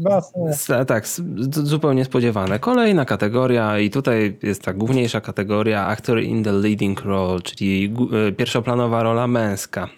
Tak, 0.86 1.04
zupełnie 1.50 2.04
spodziewane. 2.04 2.58
Kolejna 2.58 3.04
kategoria 3.04 3.78
i 3.78 3.90
tutaj 3.90 4.38
jest 4.42 4.62
ta 4.62 4.72
główniejsza 4.72 5.20
kategoria 5.20 5.86
Actor 5.86 6.20
in 6.22 6.44
the 6.44 6.52
Leading 6.52 7.00
Role, 7.00 7.40
czyli 7.40 7.94
e, 8.28 8.32
pierwszoplanowa 8.32 9.02
rola 9.02 9.26
męska. 9.26 9.88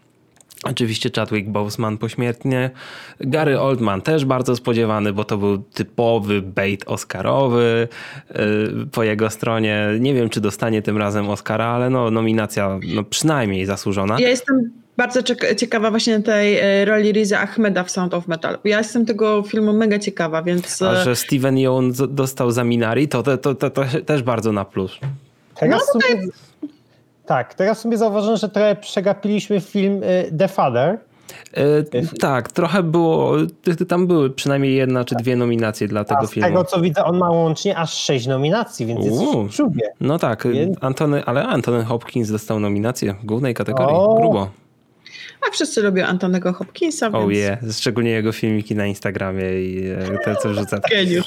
Oczywiście 0.62 1.10
Chadwick 1.16 1.48
Boseman 1.48 1.98
pośmiertnie. 1.98 2.70
Gary 3.20 3.60
Oldman 3.60 4.02
też 4.02 4.24
bardzo 4.24 4.56
spodziewany, 4.56 5.12
bo 5.12 5.24
to 5.24 5.38
był 5.38 5.58
typowy 5.58 6.42
bait 6.42 6.84
oscarowy 6.86 7.88
y, 8.30 8.36
po 8.92 9.02
jego 9.02 9.30
stronie. 9.30 9.88
Nie 10.00 10.14
wiem, 10.14 10.28
czy 10.28 10.40
dostanie 10.40 10.82
tym 10.82 10.98
razem 10.98 11.30
Oscara, 11.30 11.66
ale 11.66 11.90
no, 11.90 12.10
nominacja 12.10 12.78
no, 12.94 13.04
przynajmniej 13.04 13.66
zasłużona. 13.66 14.20
Ja 14.20 14.28
jestem 14.28 14.70
bardzo 14.96 15.22
ciekawa 15.56 15.90
właśnie 15.90 16.20
tej 16.20 16.58
e, 16.58 16.84
roli 16.84 17.12
Riza 17.12 17.40
Ahmeda 17.40 17.84
w 17.84 17.90
Sound 17.90 18.14
of 18.14 18.28
Metal. 18.28 18.58
Ja 18.64 18.78
jestem 18.78 19.06
tego 19.06 19.42
filmu 19.42 19.72
mega 19.72 19.98
ciekawa, 19.98 20.42
więc... 20.42 20.82
A 20.82 21.04
że 21.04 21.16
Steven 21.16 21.58
Yeun 21.58 21.92
dostał 22.08 22.50
za 22.50 22.64
Minari, 22.64 23.08
to, 23.08 23.22
to, 23.22 23.38
to, 23.38 23.54
to, 23.54 23.70
to 23.70 23.84
też 24.06 24.22
bardzo 24.22 24.52
na 24.52 24.64
plus. 24.64 24.98
Teraz 25.54 25.82
no, 25.94 26.00
tutaj... 26.00 26.28
Tak, 27.26 27.54
teraz 27.54 27.80
sobie 27.80 27.96
zauważyłem, 27.96 28.36
że 28.36 28.48
trochę 28.48 28.76
przegapiliśmy 28.76 29.60
film 29.60 30.02
y, 30.02 30.32
The 30.38 30.48
Father. 30.48 30.98
Yy, 31.56 32.06
tak, 32.20 32.52
trochę 32.52 32.82
było, 32.82 33.32
tam 33.88 34.06
były 34.06 34.30
przynajmniej 34.30 34.74
jedna 34.74 35.04
czy 35.04 35.14
dwie 35.14 35.36
nominacje 35.36 35.88
dla 35.88 36.04
tego 36.04 36.26
filmu. 36.26 36.48
Z 36.48 36.50
tego 36.50 36.64
co 36.64 36.80
widzę, 36.80 37.04
on 37.04 37.18
ma 37.18 37.30
łącznie 37.30 37.76
aż 37.76 37.94
sześć 37.94 38.26
nominacji, 38.26 38.86
więc 38.86 39.04
jest 39.04 39.22
w 39.22 39.50
czubie. 39.50 39.82
No 40.00 40.18
tak, 40.18 40.48
więc... 40.52 40.76
Antony, 40.80 41.24
ale 41.24 41.46
Antony 41.46 41.84
Hopkins 41.84 42.30
dostał 42.30 42.60
nominację 42.60 43.14
w 43.22 43.26
głównej 43.26 43.54
kategorii, 43.54 43.96
o. 43.96 44.14
grubo. 44.14 44.48
A 45.48 45.50
wszyscy 45.50 45.82
lubią 45.82 46.06
Antonego 46.06 46.52
Hopkinsa. 46.52 47.06
Oh 47.06 47.28
więc... 47.28 47.38
yeah, 47.38 47.58
szczególnie 47.76 48.10
jego 48.10 48.32
filmiki 48.32 48.74
na 48.74 48.86
Instagramie 48.86 49.62
i 49.62 49.90
e, 49.90 50.18
te, 50.24 50.36
co 50.36 50.48
wrzuca. 50.48 50.78
Geniusz. 50.90 51.26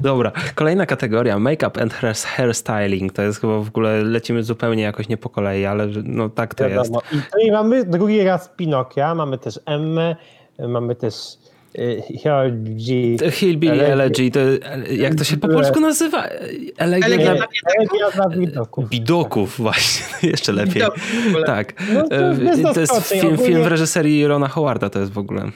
Dobra, 0.00 0.32
kolejna 0.54 0.86
kategoria, 0.86 1.38
make-up 1.38 1.82
and 1.82 1.94
hairstyling. 2.24 3.12
To 3.12 3.22
jest 3.22 3.40
chyba 3.40 3.58
w 3.60 3.68
ogóle, 3.68 4.02
lecimy 4.02 4.42
zupełnie 4.42 4.82
jakoś 4.82 5.08
nie 5.08 5.16
po 5.16 5.28
kolei, 5.28 5.64
ale 5.64 5.86
no 6.04 6.28
tak 6.28 6.54
to 6.54 6.68
Wiadomo. 6.68 7.02
jest. 7.12 7.26
I 7.42 7.52
mamy 7.52 7.84
drugi 7.84 8.24
raz 8.24 8.50
Pinokia, 8.56 9.14
mamy 9.14 9.38
też 9.38 9.60
Emmę, 9.66 10.16
mamy 10.68 10.94
też 10.94 11.14
Hillbilly, 12.22 13.30
Hillbilly 13.30 13.86
Elegy, 13.86 14.30
to 14.30 14.40
jak 14.90 15.14
to 15.14 15.24
się 15.24 15.36
po 15.36 15.48
polsku 15.48 15.80
nazywa? 15.80 16.24
Elegia, 16.76 17.08
Elegia 17.08 18.10
dla 18.14 18.28
widoków. 18.28 18.88
Widoków, 18.88 19.56
właśnie, 19.58 20.04
jeszcze 20.30 20.52
lepiej. 20.52 20.82
Tak. 21.46 21.74
No 21.94 22.02
to, 22.62 22.74
to, 22.74 22.80
jest 22.80 23.08
film, 23.08 23.38
film 23.38 23.62
w 23.62 23.66
reżyserii 23.66 24.26
Rona 24.26 24.48
Howarda, 24.48 24.90
to 24.90 24.98
jest 24.98 25.12
w 25.12 25.18
ogóle. 25.18 25.50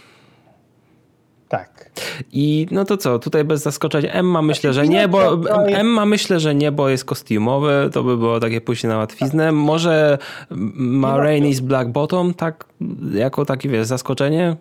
Tak. 1.48 1.90
I 2.32 2.66
no 2.70 2.84
to 2.84 2.96
co, 2.96 3.18
tutaj 3.18 3.44
bez 3.44 3.62
zaskoczenia. 3.62 4.12
Emma 4.12 4.42
myślę, 4.42 4.72
że 4.72 4.88
nie, 4.88 5.08
bo 5.08 5.50
Emma 5.66 6.06
myślę, 6.06 6.40
że 6.40 6.54
nie, 6.54 6.72
bo 6.72 6.88
jest 6.88 7.04
kostiumowy, 7.04 7.90
to 7.92 8.02
by 8.02 8.16
było 8.16 8.40
takie 8.40 8.60
pójście 8.60 8.88
na 8.88 8.96
łatwiznę. 8.96 9.52
Może 9.52 10.18
Ma 10.74 11.16
Rainey's 11.16 11.60
Black 11.60 11.90
Bottom, 11.90 12.34
tak, 12.34 12.64
jako 13.14 13.44
takie, 13.44 13.68
wiesz, 13.68 13.86
zaskoczenie? 13.86 14.56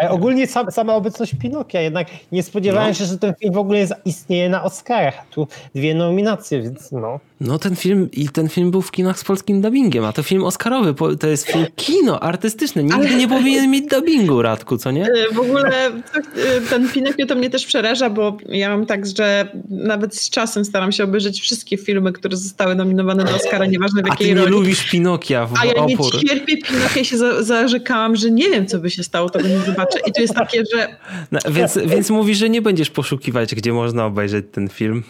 Ale 0.00 0.10
ogólnie 0.10 0.46
sam, 0.46 0.70
sama 0.70 0.94
obecność 0.94 1.34
Pinokia, 1.34 1.80
jednak 1.80 2.08
nie 2.32 2.42
spodziewałem 2.42 2.88
no. 2.88 2.94
się, 2.94 3.04
że 3.04 3.18
ten 3.18 3.34
film 3.34 3.54
w 3.54 3.58
ogóle 3.58 3.78
jest, 3.78 3.94
istnieje 4.04 4.48
na 4.48 4.62
Oscarach. 4.62 5.26
Tu 5.30 5.48
dwie 5.74 5.94
nominacje, 5.94 6.62
więc 6.62 6.92
no. 6.92 7.20
No 7.40 7.58
ten 7.58 7.76
film 7.76 8.08
i 8.12 8.28
ten 8.28 8.48
film 8.48 8.70
był 8.70 8.82
w 8.82 8.90
kinach 8.90 9.18
z 9.18 9.24
polskim 9.24 9.60
dubbingiem, 9.60 10.04
a 10.04 10.12
to 10.12 10.22
film 10.22 10.44
oscarowy, 10.44 10.94
to 11.20 11.26
jest 11.26 11.46
film 11.46 11.66
kino 11.76 12.20
artystyczny. 12.20 12.82
Nigdy 12.82 12.96
Ale... 12.96 13.14
nie 13.14 13.28
powinien 13.28 13.70
mieć 13.70 13.86
dubbingu, 13.86 14.42
Radku, 14.42 14.78
co 14.78 14.90
nie? 14.90 15.06
W 15.32 15.38
ogóle 15.38 15.92
ten 16.70 16.88
Pinokio 16.88 17.26
to 17.26 17.34
mnie 17.34 17.50
też 17.50 17.66
przeraża, 17.66 18.10
bo 18.10 18.36
ja 18.48 18.68
mam 18.68 18.86
tak, 18.86 19.06
że 19.06 19.52
nawet 19.70 20.16
z 20.16 20.30
czasem 20.30 20.64
staram 20.64 20.92
się 20.92 21.04
obejrzeć 21.04 21.40
wszystkie 21.40 21.76
filmy, 21.76 22.12
które 22.12 22.36
zostały 22.36 22.74
nominowane 22.74 23.24
do 23.24 23.34
Oscara, 23.34 23.66
nieważne 23.66 24.02
w 24.02 24.06
jakiej 24.06 24.34
roli. 24.34 24.40
A 24.40 24.44
ty 24.44 24.50
nie 24.50 24.56
lubisz 24.56 24.90
Pinokia 24.90 25.46
w 25.46 25.54
A 25.60 25.64
ja 25.64 25.84
nie 25.84 25.96
cierpię 25.98 26.56
Pinokia 26.56 27.04
się 27.04 27.16
zarzekałam, 27.40 28.16
że 28.16 28.30
nie 28.30 28.50
wiem, 28.50 28.66
co 28.66 28.78
by 28.78 28.90
się 28.90 29.02
stało, 29.02 29.30
tego 29.30 29.48
nie 29.48 29.58
zobaczę. 29.58 29.98
I 30.06 30.12
to 30.12 30.22
jest 30.22 30.34
takie, 30.34 30.62
że... 30.74 30.96
No, 31.32 31.38
więc, 31.50 31.78
więc 31.86 32.10
mówisz, 32.10 32.38
że 32.38 32.50
nie 32.50 32.62
będziesz 32.62 32.90
poszukiwać, 32.90 33.54
gdzie 33.54 33.72
można 33.72 34.06
obejrzeć 34.06 34.46
ten 34.52 34.68
film 34.68 35.02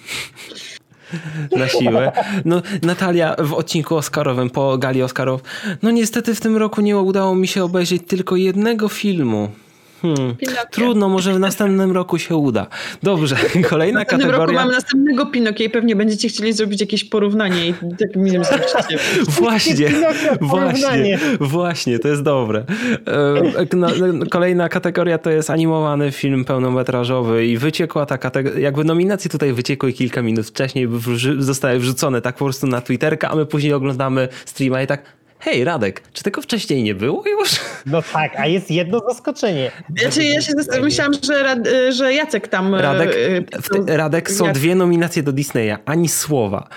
na 1.58 1.68
siłę. 1.68 2.12
No, 2.44 2.62
Natalia 2.82 3.36
w 3.38 3.52
odcinku 3.52 3.96
Oscarowym 3.96 4.50
po 4.50 4.78
gali 4.78 5.02
Oscarow. 5.02 5.40
No 5.82 5.90
niestety 5.90 6.34
w 6.34 6.40
tym 6.40 6.56
roku 6.56 6.80
nie 6.80 6.98
udało 6.98 7.34
mi 7.34 7.48
się 7.48 7.64
obejrzeć 7.64 8.02
tylko 8.06 8.36
jednego 8.36 8.88
filmu. 8.88 9.50
Hmm. 10.02 10.34
Trudno, 10.70 11.08
może 11.08 11.34
w 11.34 11.38
następnym 11.38 11.92
roku 11.92 12.18
się 12.18 12.36
uda. 12.36 12.66
Dobrze, 13.02 13.36
kolejna 13.70 14.04
w 14.04 14.06
kategoria. 14.06 14.36
W 14.36 14.40
roku 14.40 14.52
mamy 14.52 14.72
następnego 14.72 15.26
Pinokia 15.26 15.64
i 15.64 15.70
pewnie 15.70 15.96
będziecie 15.96 16.28
chcieli 16.28 16.52
zrobić 16.52 16.80
jakieś 16.80 17.04
porównanie 17.04 17.68
i 17.68 17.74
tak 17.98 18.16
mi 18.16 18.30
zrobicie. 18.30 18.98
Właśnie, 19.40 19.90
właśnie, 20.40 21.18
właśnie, 21.40 21.98
to 21.98 22.08
jest 22.08 22.22
dobre. 22.22 22.64
E, 23.06 24.26
kolejna 24.30 24.68
kategoria 24.68 25.18
to 25.18 25.30
jest 25.30 25.50
animowany 25.50 26.12
film 26.12 26.44
pełnometrażowy 26.44 27.46
i 27.46 27.58
wyciekła 27.58 28.06
ta 28.06 28.18
kategoria, 28.18 28.60
jakby 28.60 28.84
nominacje 28.84 29.30
tutaj 29.30 29.52
wyciekły 29.52 29.92
kilka 29.92 30.22
minut 30.22 30.46
wcześniej, 30.46 30.88
zostały 31.38 31.78
wrzucone 31.78 32.20
tak 32.20 32.34
po 32.34 32.44
prostu 32.44 32.66
na 32.66 32.80
Twitterka, 32.80 33.30
a 33.30 33.36
my 33.36 33.46
później 33.46 33.72
oglądamy 33.72 34.28
streama 34.44 34.82
i 34.82 34.86
tak 34.86 35.15
hej 35.46 35.64
Radek, 35.64 36.02
czy 36.12 36.22
tego 36.22 36.42
wcześniej 36.42 36.82
nie 36.82 36.94
było 36.94 37.22
już? 37.28 37.50
No 37.86 38.02
tak, 38.12 38.36
a 38.36 38.46
jest 38.46 38.70
jedno 38.70 39.00
zaskoczenie. 39.08 39.70
Znaczy, 39.98 40.24
ja 40.24 40.40
się 40.40 40.52
myślałam, 40.82 41.12
że, 41.22 41.56
że 41.92 42.14
Jacek 42.14 42.48
tam... 42.48 42.74
E, 42.74 42.82
Radek, 42.82 43.16
Radek 43.86 44.30
są 44.30 44.52
dwie 44.52 44.74
nominacje 44.74 45.22
do 45.22 45.32
Disneya, 45.32 45.76
ani 45.84 46.08
słowa. 46.08 46.68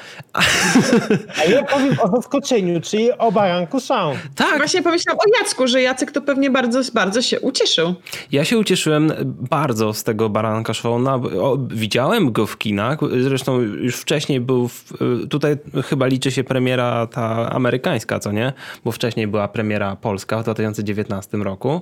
A 1.40 1.44
ja 1.44 1.64
powiem 1.64 1.96
o 2.00 2.16
zaskoczeniu, 2.16 2.82
czyli 2.82 3.12
o 3.12 3.32
Baranku 3.32 3.80
Shaun. 3.80 4.18
Tak. 4.36 4.58
Właśnie 4.58 4.84
pomyślałam 4.84 5.20
o 5.20 5.40
Jacku, 5.40 5.68
że 5.68 5.82
Jacek 5.82 6.12
to 6.12 6.22
pewnie 6.22 6.50
bardzo, 6.50 6.82
bardzo 6.94 7.22
się 7.22 7.40
ucieszył. 7.40 7.96
Ja 8.32 8.46
się 8.46 8.58
ucieszyłem 8.58 9.14
bardzo 9.50 9.94
z 9.94 10.04
tego 10.04 10.30
Baranka 10.30 10.74
Shauna. 10.74 11.20
Widziałem 11.68 12.32
go 12.32 12.48
w 12.48 12.58
kinach, 12.58 13.00
zresztą 13.22 13.60
już 13.60 13.96
wcześniej 13.96 14.40
był, 14.40 14.68
w, 14.68 14.94
tutaj 15.30 15.58
chyba 15.86 16.06
liczy 16.06 16.32
się 16.32 16.44
premiera 16.44 17.08
ta 17.08 17.50
amerykańska, 17.50 18.20
co 18.20 18.32
nie? 18.32 18.54
Bo 18.86 18.92
wcześniej 18.92 19.28
była 19.28 19.48
premiera 19.48 19.96
polska 19.96 20.40
w 20.40 20.44
2019 20.44 21.38
roku. 21.38 21.82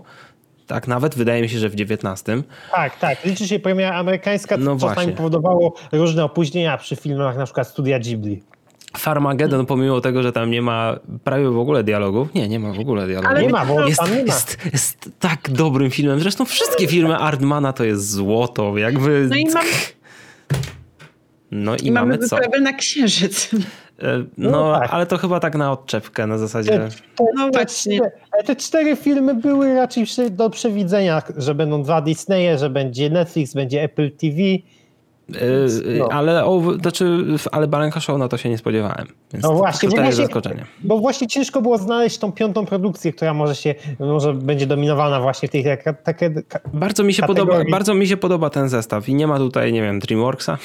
Tak, 0.67 0.87
nawet 0.87 1.15
wydaje 1.15 1.41
mi 1.41 1.49
się, 1.49 1.59
że 1.59 1.69
w 1.69 1.75
19. 1.75 2.43
Tak, 2.71 2.99
tak. 2.99 3.25
Liczy 3.25 3.47
się 3.47 3.59
premiera 3.59 3.95
amerykańska, 3.95 4.57
co 4.57 4.63
no 4.63 4.73
czasami 4.75 4.93
właśnie. 4.93 5.13
powodowało 5.13 5.73
różne 5.91 6.23
opóźnienia 6.23 6.77
przy 6.77 6.95
filmach, 6.95 7.37
na 7.37 7.45
przykład 7.45 7.67
Studia 7.67 7.99
Ghibli. 7.99 8.43
Farmageddon, 8.97 9.65
pomimo 9.65 10.01
tego, 10.01 10.23
że 10.23 10.31
tam 10.31 10.51
nie 10.51 10.61
ma 10.61 10.99
prawie 11.23 11.49
w 11.49 11.59
ogóle 11.59 11.83
dialogów. 11.83 12.33
Nie, 12.33 12.47
nie 12.47 12.59
ma 12.59 12.73
w 12.73 12.79
ogóle 12.79 13.07
dialogów. 13.07 13.31
Ale 13.31 13.43
nie 13.43 13.49
ma, 13.49 13.65
bo 13.65 13.87
jest, 13.87 13.99
tam 13.99 14.09
nie 14.09 14.25
ma. 14.25 14.33
Jest, 14.33 14.57
jest 14.73 15.09
tak 15.19 15.49
dobrym 15.49 15.91
filmem. 15.91 16.19
Zresztą 16.19 16.45
wszystkie 16.45 16.87
filmy 16.87 17.17
Artmana 17.17 17.73
to 17.73 17.83
jest 17.83 18.11
złoto. 18.11 18.77
Jakby... 18.77 19.27
No 19.29 19.35
i 19.35 19.45
mamy... 19.45 19.69
No 21.51 21.75
i, 21.75 21.87
I 21.87 21.91
mamy, 21.91 22.17
mamy 22.17 22.27
co? 22.27 22.37
na 22.61 22.73
księżyc. 22.73 23.49
E, 23.99 24.23
no, 24.37 24.51
no 24.51 24.79
tak. 24.79 24.93
ale 24.93 25.05
to 25.05 25.17
chyba 25.17 25.39
tak 25.39 25.55
na 25.55 25.71
odczepkę 25.71 26.27
na 26.27 26.37
zasadzie. 26.37 26.71
Te, 26.71 26.89
te, 27.15 27.23
no 27.35 27.49
właśnie. 27.53 27.99
Te, 28.31 28.43
te, 28.43 28.55
cztery 28.55 28.95
filmy 28.95 29.35
były 29.35 29.75
raczej 29.75 30.05
do 30.31 30.49
przewidzenia, 30.49 31.21
że 31.37 31.55
będą 31.55 31.83
dwa 31.83 32.01
Disneye, 32.01 32.57
że 32.57 32.69
będzie 32.69 33.09
Netflix, 33.09 33.53
będzie 33.53 33.83
Apple 33.83 34.11
TV. 34.11 34.41
Yy, 35.29 35.99
no. 35.99 36.07
Ale, 36.11 36.45
o, 36.45 36.61
znaczy, 36.81 37.25
ale 37.51 37.67
Baranka 37.67 37.99
Show 37.99 38.19
na 38.19 38.27
to 38.27 38.37
się 38.37 38.49
nie 38.49 38.57
spodziewałem. 38.57 39.07
Więc 39.33 39.43
no 39.43 39.53
właśnie, 39.53 39.89
to, 39.89 39.95
to 39.95 40.01
jest 40.01 40.17
zaskoczenie. 40.17 40.65
Bo 40.83 40.97
właśnie 40.97 41.27
ciężko 41.27 41.61
było 41.61 41.77
znaleźć 41.77 42.17
tą 42.17 42.31
piątą 42.31 42.65
produkcję, 42.65 43.13
która 43.13 43.33
może 43.33 43.55
się, 43.55 43.75
może 43.99 44.33
będzie 44.33 44.67
dominowana 44.67 45.21
właśnie 45.21 45.49
w 45.49 45.51
tej 45.51 45.65
takie, 46.03 46.31
bardzo 46.73 47.03
mi 47.03 47.13
się 47.13 47.23
podoba 47.23 47.61
Bardzo 47.71 47.93
mi 47.93 48.07
się 48.07 48.17
podoba 48.17 48.49
ten 48.49 48.69
zestaw 48.69 49.09
i 49.09 49.15
nie 49.15 49.27
ma 49.27 49.37
tutaj, 49.37 49.73
nie 49.73 49.81
wiem, 49.81 49.99
Dreamworksa. 49.99 50.57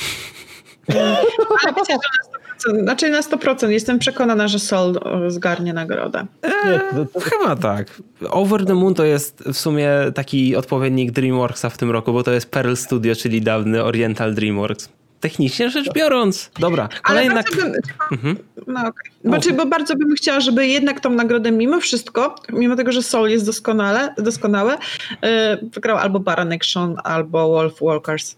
Ale 0.93 2.42
100%, 2.69 2.83
znaczy 2.83 3.11
na 3.11 3.21
100% 3.21 3.69
jestem 3.69 3.99
przekonana, 3.99 4.49
że 4.49 4.59
Sol 4.59 5.01
zgarnie 5.29 5.73
nagrodę. 5.73 6.27
Eee, 6.43 6.81
chyba 7.23 7.57
tak. 7.57 8.03
Over 8.31 8.67
the 8.67 8.75
Moon 8.75 8.95
to 8.95 9.05
jest 9.05 9.43
w 9.47 9.57
sumie 9.57 9.91
taki 10.15 10.57
odpowiednik 10.57 11.11
Dreamworksa 11.11 11.71
w 11.71 11.79
tym 11.79 11.91
roku, 11.91 12.13
bo 12.13 12.23
to 12.23 12.33
jest 12.33 12.51
Pearl 12.51 12.75
Studio, 12.75 13.15
czyli 13.15 13.43
dawny 13.43 13.85
Oriental 13.85 14.35
Dreamworks. 14.35 14.89
Technicznie 15.21 15.71
rzecz 15.71 15.93
biorąc. 15.93 16.51
Dobra, 16.61 16.89
kolejna... 17.03 17.35
Ale 17.35 17.43
bym, 17.43 17.73
mhm. 18.13 18.37
no, 18.67 18.81
okay. 18.81 18.93
znaczy, 19.25 19.53
bo 19.53 19.67
bardzo 19.67 19.97
bym 19.97 20.15
chciała, 20.15 20.41
żeby 20.41 20.67
jednak 20.67 21.01
tą 21.01 21.11
nagrodę 21.11 21.53
mimo 21.53 21.81
wszystko, 21.81 22.35
mimo 22.53 22.77
tego, 22.77 22.93
że 22.93 23.03
Soul 23.03 23.29
jest 23.29 23.47
doskonale, 23.47 24.15
doskonałe, 24.19 24.79
yy, 25.23 25.29
wygrał 25.75 25.97
albo 25.97 26.21
Baron 26.21 26.53
Action, 26.53 26.97
albo 27.05 27.49
Wolf 27.49 27.75
Walkers. 27.81 28.37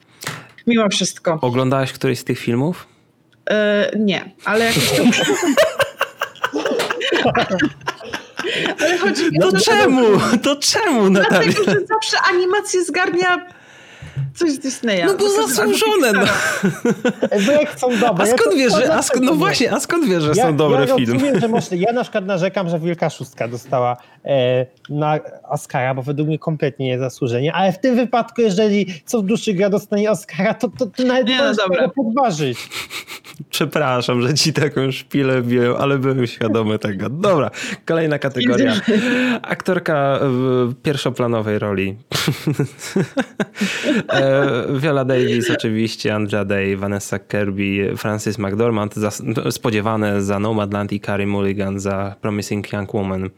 Mimo 0.67 0.89
wszystko. 0.89 1.39
Oglądałaś 1.41 1.93
któryś 1.93 2.19
z 2.19 2.25
tych 2.25 2.39
filmów? 2.39 2.94
Yy, 3.51 3.99
nie, 4.01 4.31
ale 4.45 4.65
jakoś 4.65 4.91
to... 4.91 5.03
ale 8.81 8.99
chodzi 8.99 9.31
mi 9.31 9.43
o 9.43 9.53
to, 9.53 9.61
czemu? 9.61 10.03
To 10.43 10.57
czemu, 10.57 11.11
Natalia? 11.11 11.53
Dlatego, 11.53 11.81
że 11.81 11.87
zawsze 11.87 12.17
animację 12.31 12.85
zgarnia 12.85 13.47
coś 14.35 14.51
z 14.51 14.59
Disneya. 14.59 15.05
No 15.07 15.15
bo 15.15 15.31
zasłużone. 15.31 16.13
No. 16.13 16.25
Bo 17.47 17.53
jak 17.53 17.79
są 17.81 17.99
dobre. 18.01 18.25
A 18.25 18.27
skąd 18.27 18.57
wiesz, 18.57 18.73
że, 18.73 18.95
a 18.95 19.03
sk 19.03 19.19
no 19.23 19.35
właśnie, 19.35 19.73
a 19.73 19.81
skąd 19.81 20.09
wiesz, 20.09 20.23
że 20.23 20.33
ja, 20.35 20.45
są 20.45 20.57
dobre 20.57 20.87
ja 20.87 20.97
filmy? 20.97 21.13
Rozumiem, 21.13 21.41
że 21.41 21.49
może, 21.49 21.77
ja 21.77 21.93
na 21.93 22.03
przykład 22.03 22.27
narzekam, 22.27 22.69
że 22.69 22.79
Wielka 22.79 23.11
Szóstka 23.11 23.49
dostała 23.49 23.97
e, 24.25 24.67
na 24.89 25.19
Oscara, 25.49 25.95
bo 25.95 26.03
według 26.03 26.29
mnie 26.29 26.39
kompletnie 26.39 26.87
nie 26.87 26.99
zasłużenie, 26.99 27.53
ale 27.53 27.73
w 27.73 27.79
tym 27.79 27.97
wypadku, 27.97 28.41
jeżeli 28.41 28.87
co 29.05 29.23
w 29.23 29.25
duszy 29.25 29.55
gra 29.55 29.71
dostanie 29.71 30.11
Oscara, 30.11 30.55
to, 30.55 30.69
to, 30.69 30.87
to 30.87 31.05
nawet 31.05 31.29
nie 31.29 31.39
no, 31.39 31.89
podważyć. 31.89 32.59
Przepraszam, 33.51 34.23
że 34.23 34.35
ci 34.35 34.53
taką 34.53 34.93
szpilę 34.93 35.43
biłem, 35.43 35.77
ale 35.77 35.99
byłem 35.99 36.27
świadomy 36.27 36.79
tego. 36.79 37.11
Dobra, 37.11 37.51
kolejna 37.87 38.19
kategoria. 38.19 38.73
Aktorka 39.43 40.19
w 40.23 40.73
pierwszoplanowej 40.83 41.59
roli. 41.59 41.97
E, 44.09 44.79
Viola 44.79 45.05
Davis 45.05 45.51
oczywiście, 45.51 46.15
Andrea 46.15 46.45
Day, 46.45 46.77
Vanessa 46.77 47.19
Kirby, 47.19 47.97
Francis 47.97 48.39
McDormand, 48.39 48.95
spodziewane 49.51 50.23
za 50.23 50.39
Nomadland 50.39 50.93
i 50.93 51.01
Carrie 51.01 51.27
Mulligan 51.27 51.81
za 51.81 52.15
Promising 52.21 52.73
Young 52.73 52.95
Woman. 52.95 53.31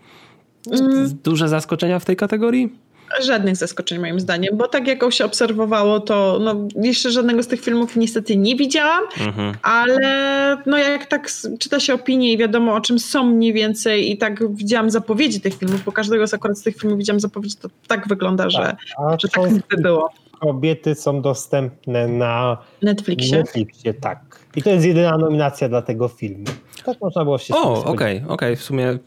Mm. 0.72 1.18
Duże 1.24 1.48
zaskoczenia 1.48 1.98
w 1.98 2.04
tej 2.04 2.16
kategorii? 2.16 2.86
Żadnych 3.22 3.56
zaskoczeń 3.56 3.98
moim 3.98 4.20
zdaniem, 4.20 4.56
bo 4.56 4.68
tak 4.68 4.86
jak 4.86 5.12
się 5.12 5.24
obserwowało, 5.24 6.00
to 6.00 6.38
no, 6.42 6.68
jeszcze 6.82 7.10
żadnego 7.10 7.42
z 7.42 7.46
tych 7.46 7.60
filmów 7.60 7.96
niestety 7.96 8.36
nie 8.36 8.56
widziałam, 8.56 9.04
mhm. 9.20 9.54
ale 9.62 10.56
no 10.66 10.78
jak 10.78 11.06
tak 11.06 11.28
czyta 11.58 11.80
się 11.80 11.94
opinie 11.94 12.32
i 12.32 12.38
wiadomo 12.38 12.74
o 12.74 12.80
czym 12.80 12.98
są 12.98 13.24
mniej 13.24 13.52
więcej 13.52 14.10
i 14.10 14.18
tak 14.18 14.56
widziałam 14.56 14.90
zapowiedzi 14.90 15.40
tych 15.40 15.54
filmów, 15.54 15.84
bo 15.84 15.92
każdego 15.92 16.26
z 16.26 16.34
akurat 16.34 16.58
z 16.58 16.62
tych 16.62 16.76
filmów 16.76 16.98
widziałam 16.98 17.20
zapowiedzi, 17.20 17.56
to 17.56 17.68
tak 17.86 18.08
wygląda, 18.08 18.44
tak, 18.44 18.52
że, 18.52 18.76
że 19.18 19.28
tak 19.28 19.50
by 19.52 19.76
było. 19.76 20.10
Kobiety 20.40 20.94
są 20.94 21.22
dostępne 21.22 22.08
na 22.08 22.58
Netflixie. 22.82 23.38
Netflixie, 23.38 23.94
tak. 23.94 24.46
I 24.56 24.62
to 24.62 24.70
jest 24.70 24.86
jedyna 24.86 25.18
nominacja 25.18 25.68
dla 25.68 25.82
tego 25.82 26.08
filmu. 26.08 26.44
Tak 26.84 27.00
można 27.00 27.24
było 27.24 27.38
się 27.38 27.54
O, 27.54 27.58
okej, 27.72 27.84
okej, 27.84 28.16
okay, 28.16 28.34
okay. 28.34 28.56
w 28.56 28.62
sumie 28.62 28.98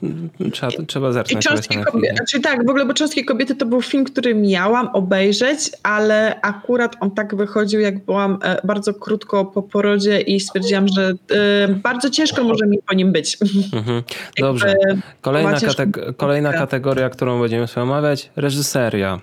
trzeba, 0.52 0.72
trzeba 0.88 1.12
zacząć. 1.12 1.46
I 1.46 1.50
Cząstki 1.50 1.78
kobiety, 1.78 2.16
znaczy 2.16 2.40
tak, 2.40 2.66
w 2.68 2.70
ogóle, 2.70 2.86
bo 2.86 2.94
Cząstki 2.94 3.26
kobiety 3.26 3.56
to 3.56 3.66
był 3.66 3.82
film, 3.82 4.06
który 4.06 4.36
miałam 4.36 4.88
obejrzeć, 4.88 5.72
ale 5.84 6.42
akurat 6.42 6.96
on 7.00 7.12
tak 7.12 7.36
wychodził, 7.36 7.80
jak 7.80 8.06
byłam 8.06 8.40
e, 8.44 8.68
bardzo 8.68 8.94
krótko 8.94 9.46
po 9.46 9.64
porodzie 9.64 10.22
i 10.22 10.40
stwierdziłam, 10.40 10.88
że 10.88 11.12
y, 11.12 11.16
bardzo 11.76 12.10
ciężko 12.10 12.44
może 12.44 12.68
mi 12.68 12.78
po 12.88 12.96
nim 12.96 13.12
być. 13.12 13.38
Mhm. 13.74 14.04
Dobrze. 14.40 14.76
Kolejna, 15.22 15.60
kateg 15.60 16.16
kolejna 16.18 16.54
kategoria, 16.54 17.10
którą 17.10 17.42
będziemy 17.42 17.68
sobie 17.68 17.84
omawiać, 17.84 18.32
reżyseria. 18.36 19.20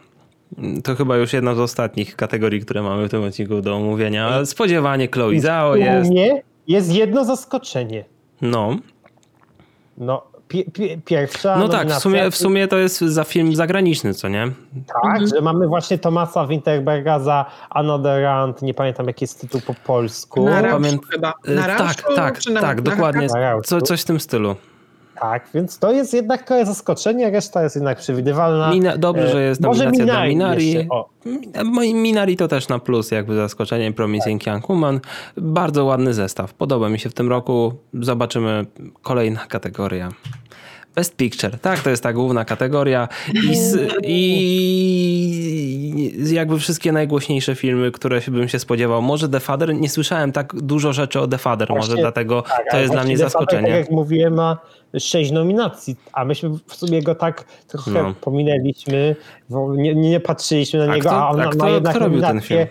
To 0.84 0.94
chyba 0.94 1.16
już 1.16 1.32
jedna 1.32 1.54
z 1.54 1.58
ostatnich 1.58 2.16
kategorii, 2.16 2.60
które 2.60 2.82
mamy 2.82 3.08
w 3.08 3.10
tym 3.10 3.24
odcinku 3.24 3.60
do 3.60 3.76
omówienia. 3.76 4.44
Spodziewanie 4.44 5.08
Chloe 5.08 5.40
Zhao 5.40 5.76
jest. 5.76 6.10
Nie, 6.10 6.42
jest 6.68 6.92
jedno 6.92 7.24
zaskoczenie. 7.24 8.04
No. 8.42 8.76
No, 9.98 10.22
pi 10.48 10.64
pi 10.64 10.98
pierwsza. 11.04 11.56
No 11.56 11.68
tak, 11.68 11.88
w 11.88 11.98
sumie, 11.98 12.30
w 12.30 12.36
sumie 12.36 12.68
to 12.68 12.78
jest 12.78 13.00
za 13.00 13.24
film 13.24 13.56
zagraniczny, 13.56 14.14
co 14.14 14.28
nie? 14.28 14.50
Tak, 14.86 15.04
mhm. 15.04 15.26
że 15.26 15.40
mamy 15.40 15.68
właśnie 15.68 15.98
Tomasa 15.98 16.46
Winterberga 16.46 17.18
za 17.18 17.44
Another 17.70 18.22
Round, 18.22 18.62
nie 18.62 18.74
pamiętam 18.74 19.06
jaki 19.06 19.24
jest 19.24 19.40
tytuł 19.40 19.60
po 19.66 19.74
polsku. 19.74 20.44
Na 20.44 20.62
Pamię... 20.62 20.98
chyba. 21.10 21.34
Na 21.48 21.62
tak, 21.62 22.02
tak, 22.02 22.14
tak, 22.16 22.40
tak, 22.60 22.80
dokładnie. 22.80 23.28
Co, 23.64 23.80
coś 23.80 24.02
w 24.02 24.04
tym 24.04 24.20
stylu. 24.20 24.56
Tak, 25.20 25.48
więc 25.54 25.78
to 25.78 25.92
jest 25.92 26.14
jednak 26.14 26.48
zaskoczenie, 26.64 27.30
reszta 27.30 27.62
jest 27.62 27.74
jednak 27.76 27.98
przewidywalna. 27.98 28.70
Mina, 28.70 28.96
dobrze, 28.96 29.28
że 29.28 29.42
jest 29.42 29.60
Może 29.60 29.84
nominacja 29.84 30.26
Minari 30.26 30.86
dla 30.86 31.64
Minari. 31.64 31.94
Minari 31.94 32.36
to 32.36 32.48
też 32.48 32.68
na 32.68 32.78
plus, 32.78 33.10
jakby 33.10 33.36
zaskoczenie 33.36 33.92
Promising 33.92 34.44
tak. 34.44 34.54
Young 34.54 34.68
Woman. 34.68 35.00
Bardzo 35.36 35.84
ładny 35.84 36.14
zestaw. 36.14 36.54
Podoba 36.54 36.88
mi 36.88 36.98
się 36.98 37.10
w 37.10 37.14
tym 37.14 37.28
roku. 37.28 37.72
Zobaczymy 37.94 38.66
kolejna 39.02 39.46
kategoria. 39.46 40.08
Best 40.96 41.16
Picture. 41.16 41.58
Tak, 41.58 41.80
to 41.80 41.90
jest 41.90 42.02
ta 42.02 42.12
główna 42.12 42.44
kategoria. 42.44 43.08
I, 43.34 43.54
i 44.04 44.34
jakby 46.34 46.58
wszystkie 46.58 46.92
najgłośniejsze 46.92 47.54
filmy, 47.54 47.90
które 47.90 48.20
bym 48.28 48.48
się 48.48 48.58
spodziewał. 48.58 49.02
Może 49.02 49.28
The 49.28 49.40
Father, 49.40 49.74
nie 49.74 49.88
słyszałem 49.88 50.32
tak 50.32 50.54
dużo 50.54 50.92
rzeczy 50.92 51.20
o 51.20 51.28
The 51.28 51.38
Father, 51.38 51.68
właśnie, 51.68 51.88
może 51.88 52.02
dlatego 52.02 52.42
tak, 52.42 52.70
to 52.70 52.78
jest 52.78 52.92
dla 52.92 53.04
mnie 53.04 53.18
zaskoczenie. 53.18 53.62
Father, 53.62 53.78
tak 53.78 53.86
jak 53.86 53.90
mówiłem, 53.90 54.34
ma 54.34 54.58
sześć 54.98 55.30
nominacji, 55.30 55.96
a 56.12 56.24
myśmy 56.24 56.50
w 56.66 56.74
sumie 56.74 57.02
go 57.02 57.14
tak 57.14 57.44
trochę 57.68 57.90
no. 57.90 58.14
pominęliśmy, 58.20 59.16
nie, 59.76 59.94
nie 59.94 60.20
patrzyliśmy 60.20 60.86
na 60.86 60.94
niego, 60.94 61.10
a, 61.10 61.12
kto, 61.12 61.26
a 61.26 61.30
on 61.30 61.40
a 61.40 61.48
kto, 61.48 61.64
ma 61.64 61.70
jednak 61.70 61.94
kto 61.94 62.04
robił 62.04 62.20
ten 62.20 62.40
film? 62.40 62.66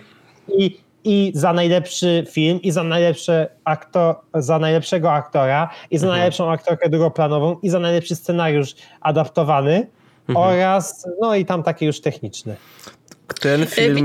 I 0.48 0.85
i 1.06 1.32
za 1.34 1.52
najlepszy 1.52 2.26
film, 2.30 2.62
i 2.62 2.70
za, 2.70 2.82
najlepszy 2.82 3.46
aktor, 3.64 4.14
za 4.34 4.58
najlepszego 4.58 5.12
aktora, 5.12 5.70
i 5.90 5.98
za 5.98 6.06
mhm. 6.06 6.18
najlepszą 6.18 6.50
aktorkę 6.50 6.88
drugoplanową, 6.88 7.56
i 7.62 7.68
za 7.68 7.78
najlepszy 7.78 8.16
scenariusz 8.16 8.74
adaptowany 9.00 9.86
mhm. 10.28 10.46
oraz 10.48 11.08
no 11.20 11.34
i 11.34 11.44
tam 11.44 11.62
takie 11.62 11.86
już 11.86 12.00
techniczne. 12.00 12.56
Ten 13.40 13.62
e, 13.62 13.66
film 13.66 14.04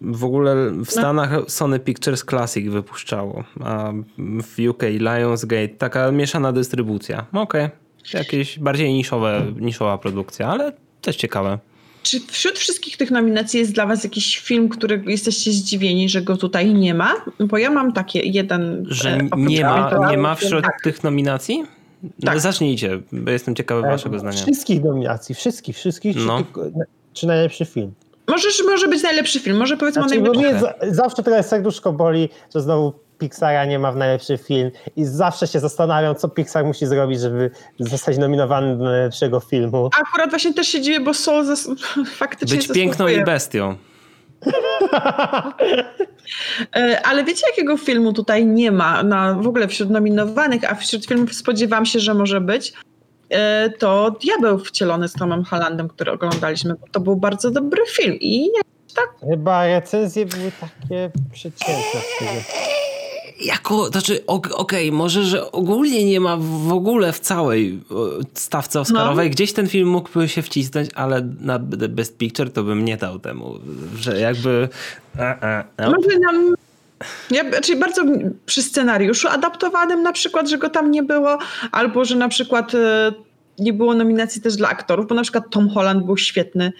w 0.00 0.24
ogóle 0.24 0.70
w 0.70 0.76
no. 0.76 0.84
Stanach. 0.84 1.30
Sony 1.48 1.78
Pictures 1.78 2.24
Classic 2.24 2.68
wypuszczało, 2.68 3.44
a 3.64 3.92
w 4.18 4.68
UK 4.68 4.82
Lionsgate 4.82 5.68
taka 5.68 6.10
mieszana 6.10 6.52
dystrybucja. 6.52 7.26
Okej, 7.32 7.64
okay. 7.64 7.70
jakieś 8.14 8.58
bardziej 8.58 8.92
niszowe, 8.92 9.46
niszowa 9.56 9.98
produkcja, 9.98 10.48
ale 10.48 10.72
też 11.00 11.16
ciekawe. 11.16 11.58
Czy 12.06 12.20
wśród 12.20 12.58
wszystkich 12.58 12.96
tych 12.96 13.10
nominacji 13.10 13.60
jest 13.60 13.72
dla 13.72 13.86
was 13.86 14.04
jakiś 14.04 14.38
film, 14.38 14.68
który 14.68 15.02
jesteście 15.06 15.52
zdziwieni, 15.52 16.08
że 16.08 16.22
go 16.22 16.36
tutaj 16.36 16.74
nie 16.74 16.94
ma? 16.94 17.14
Bo 17.40 17.58
ja 17.58 17.70
mam 17.70 17.92
takie 17.92 18.20
jeden... 18.20 18.86
Że 18.88 19.10
e, 19.10 19.28
nie 19.36 19.64
ma, 19.64 20.06
nie 20.10 20.18
ma 20.18 20.34
wśród 20.34 20.64
tak. 20.64 20.80
tych 20.82 21.04
nominacji? 21.04 21.64
No, 22.02 22.10
tak. 22.24 22.40
Zacznijcie, 22.40 23.00
bo 23.12 23.30
jestem 23.30 23.54
ciekawy 23.54 23.86
e, 23.86 23.90
waszego 23.90 24.18
zdania. 24.18 24.36
Wszystkich 24.36 24.84
nominacji, 24.84 25.34
wszystkich, 25.34 25.76
wszystkich, 25.76 26.16
no. 26.26 26.44
czy, 26.54 26.72
czy 27.12 27.26
najlepszy 27.26 27.64
film? 27.64 27.92
Możesz, 28.28 28.62
może 28.66 28.88
być 28.88 29.02
najlepszy 29.02 29.40
film, 29.40 29.56
może 29.56 29.76
powiedzmy 29.76 30.02
znaczy, 30.02 30.30
o 30.30 30.32
najlepszym. 30.32 30.68
Zawsze 30.94 31.22
trochę 31.22 31.42
serduszko 31.42 31.92
boli, 31.92 32.28
że 32.54 32.60
znowu 32.60 32.92
Pixara 33.18 33.64
nie 33.64 33.78
ma 33.78 33.92
w 33.92 33.96
najlepszy 33.96 34.38
film 34.38 34.70
i 34.96 35.04
zawsze 35.04 35.46
się 35.46 35.60
zastanawiam, 35.60 36.14
co 36.14 36.28
Pixar 36.28 36.64
musi 36.64 36.86
zrobić, 36.86 37.20
żeby 37.20 37.50
zostać 37.78 38.18
nominowany 38.18 38.76
do 38.78 38.84
najlepszego 38.84 39.40
filmu. 39.40 39.90
Akurat 40.00 40.30
właśnie 40.30 40.54
też 40.54 40.68
się 40.68 40.80
dziwię, 40.80 41.00
bo 41.00 41.14
Soul 41.14 41.44
zas- 41.44 41.68
faktycznie 42.18 42.56
Być 42.56 42.68
piękną 42.68 43.08
i 43.08 43.24
bestią. 43.24 43.76
E, 46.76 47.00
ale 47.06 47.24
wiecie, 47.24 47.46
jakiego 47.46 47.76
filmu 47.76 48.12
tutaj 48.12 48.46
nie 48.46 48.72
ma 48.72 49.02
na, 49.02 49.34
w 49.34 49.46
ogóle 49.46 49.68
wśród 49.68 49.90
nominowanych, 49.90 50.70
a 50.72 50.74
wśród 50.74 51.06
filmów 51.06 51.34
spodziewam 51.34 51.86
się, 51.86 52.00
że 52.00 52.14
może 52.14 52.40
być? 52.40 52.72
E, 53.30 53.70
to 53.70 54.10
Diabeł 54.10 54.58
wcielony 54.58 55.08
z 55.08 55.12
Tomem 55.12 55.44
Hollandem, 55.44 55.88
który 55.88 56.12
oglądaliśmy. 56.12 56.74
To 56.92 57.00
był 57.00 57.16
bardzo 57.16 57.50
dobry 57.50 57.82
film 57.86 58.14
i 58.20 58.48
tak. 58.96 59.30
Chyba 59.30 59.66
recenzje 59.66 60.26
były 60.26 60.52
takie 60.60 61.10
przeciętne 61.32 61.74
jako, 63.40 63.86
znaczy, 63.86 64.26
okej, 64.26 64.52
okay, 64.52 64.92
może, 64.92 65.24
że 65.24 65.52
ogólnie 65.52 66.04
nie 66.04 66.20
ma 66.20 66.36
w 66.40 66.72
ogóle 66.72 67.12
w 67.12 67.20
całej 67.20 67.80
stawce 68.34 68.80
Oscarowej. 68.80 69.26
No. 69.26 69.32
Gdzieś 69.32 69.52
ten 69.52 69.68
film 69.68 69.88
mógłby 69.88 70.28
się 70.28 70.42
wcisnąć, 70.42 70.90
ale 70.94 71.28
na 71.40 71.58
Best 71.58 72.18
Picture 72.18 72.52
to 72.52 72.62
bym 72.62 72.84
nie 72.84 72.96
dał 72.96 73.18
temu, 73.18 73.58
że 73.98 74.20
jakby... 74.20 74.68
A, 75.18 75.46
a, 75.46 75.64
no. 75.78 75.90
Może 75.90 76.18
nam 76.18 76.54
Ja, 77.30 77.60
czyli 77.60 77.80
bardzo 77.80 78.02
przy 78.46 78.62
scenariuszu 78.62 79.28
adaptowanym 79.28 80.02
na 80.02 80.12
przykład, 80.12 80.48
że 80.48 80.58
go 80.58 80.70
tam 80.70 80.90
nie 80.90 81.02
było, 81.02 81.38
albo 81.72 82.04
że 82.04 82.16
na 82.16 82.28
przykład 82.28 82.74
e, 82.74 83.12
nie 83.58 83.72
było 83.72 83.94
nominacji 83.94 84.42
też 84.42 84.56
dla 84.56 84.68
aktorów, 84.68 85.06
bo 85.06 85.14
na 85.14 85.22
przykład 85.22 85.44
Tom 85.50 85.68
Holland 85.68 86.06
był 86.06 86.16
świetny. 86.16 86.72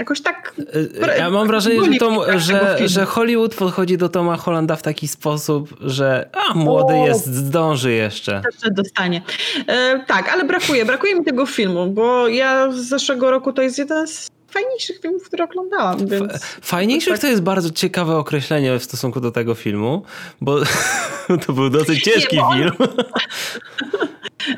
Jakoś 0.00 0.20
tak. 0.20 0.54
E, 1.02 1.18
ja 1.18 1.30
mam 1.30 1.46
wrażenie, 1.46 1.92
że, 1.92 1.98
Tom, 1.98 2.18
że, 2.36 2.88
że, 2.88 3.04
Hollywood 3.04 3.54
podchodzi 3.54 3.98
do 3.98 4.08
Toma 4.08 4.36
Hollanda 4.36 4.76
w 4.76 4.82
taki 4.82 5.08
sposób, 5.08 5.76
że 5.80 6.28
a, 6.32 6.54
młody 6.54 6.94
o, 6.94 7.06
jest, 7.06 7.26
zdąży 7.26 7.92
jeszcze. 7.92 8.42
Jeszcze 8.46 8.70
dostanie. 8.70 9.22
E, 9.66 10.04
tak, 10.06 10.28
ale 10.28 10.44
brakuje, 10.44 10.84
brakuje 10.84 11.14
mi 11.14 11.24
tego 11.24 11.46
filmu, 11.46 11.86
bo 11.86 12.28
ja 12.28 12.72
z 12.72 12.76
zeszłego 12.76 13.30
roku 13.30 13.52
to 13.52 13.62
jest 13.62 13.78
jeden 13.78 14.08
z 14.08 14.28
fajniejszych 14.48 15.00
filmów, 15.00 15.22
które 15.24 15.44
oglądałam. 15.44 16.06
Więc 16.06 16.44
Fajniejszych 16.44 17.14
to, 17.14 17.20
to 17.20 17.26
jest 17.26 17.42
bardzo 17.42 17.70
ciekawe 17.70 18.16
określenie 18.16 18.78
w 18.78 18.84
stosunku 18.84 19.20
do 19.20 19.30
tego 19.30 19.54
filmu, 19.54 20.02
bo 20.40 20.58
to 21.46 21.52
był 21.52 21.70
dosyć 21.70 22.04
ciężki 22.04 22.36
nie, 22.36 22.42
on... 22.42 22.72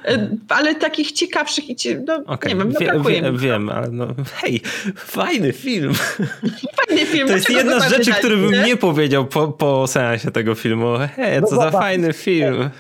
film. 0.09 0.39
ale 0.49 0.75
takich 0.75 1.13
ciekawszych 1.13 1.71
i 1.71 1.77
no, 2.07 2.23
okay. 2.27 2.55
nie 2.55 2.59
wiem, 2.59 2.73
no 2.73 2.81
brakuje 2.81 3.23
wie, 3.23 3.33
Wiem, 3.33 3.69
ale 3.69 3.89
no 3.89 4.07
hej, 4.35 4.61
fajny 4.97 5.53
film. 5.53 5.95
Fajny 6.87 7.07
film. 7.07 7.29
To 7.29 7.35
jest 7.35 7.51
jedna 7.51 7.81
z 7.81 7.91
rzeczy, 7.91 8.13
które 8.13 8.37
bym 8.37 8.65
nie 8.65 8.77
powiedział 8.77 9.27
po, 9.27 9.49
po 9.49 9.87
seansie 9.87 10.31
tego 10.31 10.55
filmu. 10.55 10.95
Hej, 11.17 11.41
no 11.41 11.47
co 11.47 11.57
za 11.57 11.71
fajny 11.71 12.13
film. 12.13 12.71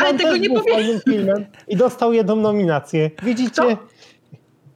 ale 0.00 0.14
tego 0.18 0.36
nie 0.36 0.50
powiedział. 0.50 1.36
I 1.68 1.76
dostał 1.76 2.12
jedną 2.12 2.36
nominację. 2.36 3.10
Widzicie? 3.22 3.50
Co? 3.50 3.76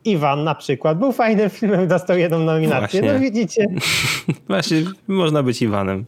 Iwan 0.05 0.45
na 0.45 0.55
przykład 0.55 0.99
był 0.99 1.13
fajnym 1.13 1.51
filmem, 1.51 1.89
dostał 1.89 2.19
jedną 2.19 2.39
nominację. 2.39 3.01
Właśnie. 3.01 3.13
No 3.13 3.21
widzicie. 3.21 3.67
Właśnie, 4.49 4.83
można 5.09 5.43
być 5.43 5.63
Iwanem. 5.63 6.05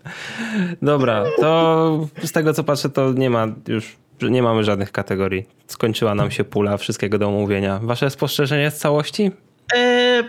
Dobra, 0.83 1.25
to 1.41 2.09
z 2.23 2.33
tego 2.33 2.53
co 2.53 2.65
patrzę, 2.65 2.89
to 2.89 3.13
nie 3.13 3.31
ma 3.31 3.49
już, 3.69 3.97
nie 4.29 4.43
mamy 4.43 4.65
żadnych 4.65 4.93
kategorii. 4.93 5.47
Skończyła 5.67 6.15
nam 6.15 6.31
się 6.31 6.45
pula 6.45 6.77
wszystkiego 6.77 7.19
do 7.19 7.29
omówienia. 7.29 7.81
Wasze 7.83 8.11
spostrzeżenie 8.11 8.71
z 8.71 8.79
całości? 8.79 9.31
E, 9.75 10.23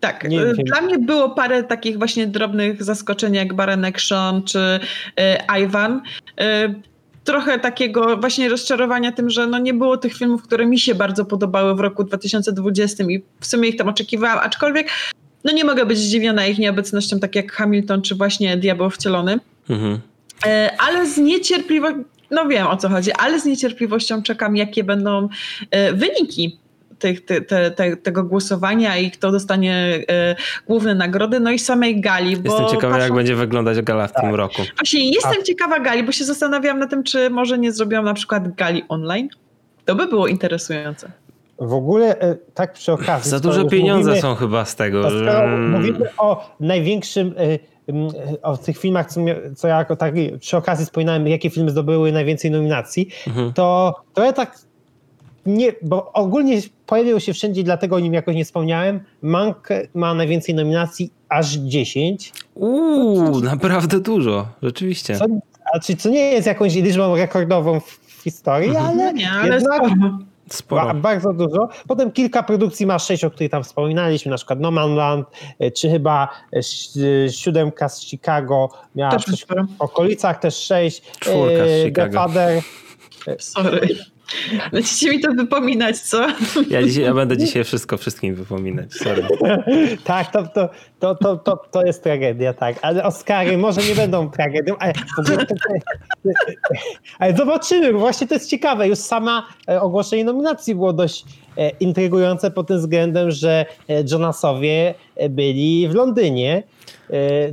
tak, 0.00 0.28
nie, 0.28 0.38
nie. 0.38 0.64
dla 0.64 0.80
mnie 0.80 0.98
było 0.98 1.30
parę 1.30 1.64
takich 1.64 1.98
właśnie 1.98 2.26
drobnych 2.26 2.84
zaskoczeń 2.84 3.34
jak 3.34 3.54
Baran 3.54 3.86
Sean 3.98 4.42
czy 4.42 4.80
e, 5.16 5.60
Iwan. 5.60 6.02
E, 6.40 6.74
trochę 7.24 7.58
takiego 7.58 8.16
właśnie 8.16 8.48
rozczarowania 8.48 9.12
tym, 9.12 9.30
że 9.30 9.46
no 9.46 9.58
nie 9.58 9.74
było 9.74 9.96
tych 9.96 10.14
filmów, 10.14 10.42
które 10.42 10.66
mi 10.66 10.78
się 10.78 10.94
bardzo 10.94 11.24
podobały 11.24 11.74
w 11.74 11.80
roku 11.80 12.04
2020 12.04 13.04
i 13.04 13.22
w 13.40 13.46
sumie 13.46 13.68
ich 13.68 13.76
tam 13.76 13.88
oczekiwałam, 13.88 14.38
aczkolwiek 14.38 14.88
no 15.44 15.52
nie 15.52 15.64
mogę 15.64 15.86
być 15.86 15.98
zdziwiona 15.98 16.46
ich 16.46 16.58
nieobecnością, 16.58 17.20
tak 17.20 17.34
jak 17.34 17.52
Hamilton 17.52 18.02
czy 18.02 18.14
właśnie 18.14 18.56
Diabeł 18.56 18.90
Wcielony. 18.90 19.38
Mhm. 19.70 20.00
E, 20.46 20.70
ale 20.78 21.06
z 21.06 21.18
niecierpliwością, 21.18 22.04
no 22.30 22.48
wiem 22.48 22.66
o 22.66 22.76
co 22.76 22.88
chodzi, 22.88 23.12
ale 23.12 23.40
z 23.40 23.44
niecierpliwością 23.44 24.22
czekam, 24.22 24.56
jakie 24.56 24.84
będą 24.84 25.28
e, 25.70 25.92
wyniki 25.92 26.58
tych, 27.00 27.24
te, 27.24 27.40
te, 27.40 27.70
te, 27.70 27.96
tego 27.96 28.24
głosowania 28.24 28.96
i 28.96 29.10
kto 29.10 29.32
dostanie 29.32 30.04
e, 30.08 30.36
główne 30.66 30.94
nagrody, 30.94 31.40
no 31.40 31.50
i 31.50 31.58
samej 31.58 32.00
gali. 32.00 32.36
Bo 32.36 32.50
jestem 32.50 32.66
ciekawa, 32.68 32.94
patrzą... 32.94 33.04
jak 33.04 33.14
będzie 33.14 33.36
wyglądać 33.36 33.82
gala 33.82 34.06
w 34.06 34.12
tak. 34.12 34.24
tym 34.24 34.34
roku. 34.34 34.62
Właśnie 34.76 35.10
jestem 35.10 35.40
A. 35.40 35.44
ciekawa 35.44 35.80
gali, 35.80 36.02
bo 36.02 36.12
się 36.12 36.24
zastanawiałam 36.24 36.78
na 36.78 36.86
tym, 36.86 37.02
czy 37.02 37.30
może 37.30 37.58
nie 37.58 37.72
zrobiłam 37.72 38.04
na 38.04 38.14
przykład 38.14 38.54
gali 38.54 38.84
online. 38.88 39.28
To 39.84 39.94
by 39.94 40.06
było 40.06 40.26
interesujące. 40.26 41.10
W 41.58 41.74
ogóle 41.74 42.20
e, 42.20 42.36
tak 42.54 42.72
przy 42.72 42.92
okazji. 42.92 43.30
Za 43.30 43.40
duże 43.40 43.64
pieniądze 43.64 44.10
mówimy, 44.10 44.22
są 44.22 44.34
chyba 44.34 44.64
z 44.64 44.76
tego. 44.76 45.10
Że... 45.10 45.56
Mówimy 45.70 46.06
o 46.18 46.56
największym 46.60 47.34
o 48.42 48.56
tych 48.56 48.78
filmach, 48.78 49.12
co, 49.12 49.20
co 49.56 49.68
ja 49.68 49.84
tak 49.84 50.14
przy 50.40 50.56
okazji 50.56 50.84
wspominałem, 50.86 51.28
jakie 51.28 51.50
filmy 51.50 51.70
zdobyły 51.70 52.12
najwięcej 52.12 52.50
nominacji, 52.50 53.08
mhm. 53.26 53.52
to, 53.52 53.94
to 54.14 54.24
ja 54.24 54.32
tak 54.32 54.58
nie, 55.46 55.72
bo 55.82 56.12
ogólnie 56.12 56.60
pojawił 56.86 57.20
się 57.20 57.32
wszędzie, 57.32 57.64
dlatego 57.64 57.96
o 57.96 58.00
nim 58.00 58.14
jakoś 58.14 58.36
nie 58.36 58.44
wspomniałem. 58.44 59.00
Mank 59.22 59.68
ma 59.94 60.14
najwięcej 60.14 60.54
nominacji, 60.54 61.12
aż 61.28 61.52
10. 61.52 62.32
Uuu, 62.54 63.40
naprawdę 63.40 64.00
dużo, 64.00 64.46
rzeczywiście. 64.62 65.16
Co, 65.16 65.26
znaczy, 65.70 65.96
co 65.96 66.08
nie 66.08 66.20
jest 66.20 66.46
jakąś 66.46 66.74
liczbą 66.74 67.16
rekordową 67.16 67.80
w, 67.80 68.00
historii, 68.24 68.68
mhm. 68.68 68.86
ale, 68.86 69.14
nie, 69.14 69.30
ale 69.30 69.54
jednak 69.54 69.76
sporo. 69.76 70.18
Bardzo 70.94 71.32
dużo. 71.32 71.68
Potem 71.88 72.12
kilka 72.12 72.42
produkcji 72.42 72.86
ma 72.86 72.98
6, 72.98 73.24
o 73.24 73.30
których 73.30 73.50
tam 73.50 73.64
wspominaliśmy, 73.64 74.30
na 74.30 74.36
przykład 74.36 74.60
No 74.60 74.70
Man 74.70 74.94
Land, 74.94 75.28
e, 75.58 75.70
czy 75.70 75.90
chyba 75.90 76.28
e, 76.52 76.58
e, 76.58 77.32
Siódemka 77.32 77.88
z 77.88 78.02
Chicago 78.02 78.68
miała 78.94 79.10
też 79.10 79.46
w 79.78 79.82
okolicach, 79.82 80.38
też 80.38 80.56
6. 80.56 81.02
Czwórka 81.20 81.66
z 81.66 81.84
Chicago. 81.84 82.10
The 82.10 82.18
Father. 82.18 82.62
Sorry. 83.38 83.88
Będziecie 84.72 85.10
mi 85.10 85.20
to 85.20 85.32
wypominać, 85.32 85.98
co? 85.98 86.26
Ja, 86.70 86.82
dzisiaj, 86.82 87.04
ja 87.04 87.14
będę 87.14 87.36
dzisiaj 87.36 87.64
wszystko 87.64 87.96
wszystkim 87.96 88.34
wypominać, 88.34 88.94
sorry. 88.94 89.22
tak, 90.04 90.32
to, 90.32 90.42
to, 90.42 90.68
to, 90.98 91.14
to, 91.14 91.36
to, 91.36 91.56
to 91.70 91.86
jest 91.86 92.02
tragedia, 92.02 92.54
tak. 92.54 92.76
Ale 92.82 93.04
Oscary 93.04 93.58
może 93.58 93.80
nie 93.82 93.94
będą 93.94 94.30
tragedią, 94.30 94.76
ale, 94.78 94.92
ale 97.18 97.36
zobaczymy, 97.36 97.92
właśnie 97.92 98.26
to 98.26 98.34
jest 98.34 98.50
ciekawe. 98.50 98.88
Już 98.88 98.98
sama 98.98 99.46
e, 99.68 99.80
ogłoszenie 99.80 100.24
nominacji 100.24 100.74
było 100.74 100.92
dość 100.92 101.24
intrygujące 101.68 102.50
pod 102.50 102.66
tym 102.66 102.78
względem, 102.78 103.30
że 103.30 103.66
e, 103.88 104.04
Jonasowie 104.10 104.94
byli 105.30 105.88
w 105.88 105.94
Londynie 105.94 106.62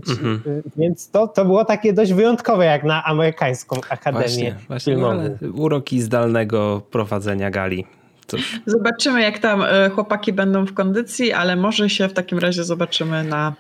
Mhm. 0.10 0.62
Więc 0.78 1.10
to, 1.10 1.28
to 1.28 1.46
było 1.46 1.66
takie 1.66 1.94
dość 1.94 2.14
wyjątkowe 2.14 2.66
jak 2.66 2.84
na 2.84 3.04
amerykańską 3.04 3.76
akademię 3.90 4.24
właśnie, 4.24 4.56
właśnie, 4.68 4.94
filmową. 4.94 5.38
uroki 5.54 6.02
zdalnego 6.02 6.82
prowadzenia 6.92 7.52
gali. 7.52 7.86
Cóż. 8.28 8.60
Zobaczymy 8.66 9.22
jak 9.22 9.40
tam 9.40 9.62
e, 9.64 9.90
chłopaki 9.90 10.34
będą 10.34 10.66
w 10.66 10.74
kondycji, 10.74 11.34
ale 11.34 11.56
może 11.56 11.90
się 11.90 12.08
w 12.08 12.14
takim 12.14 12.40
razie 12.40 12.64
zobaczymy 12.64 13.24
na 13.24 13.54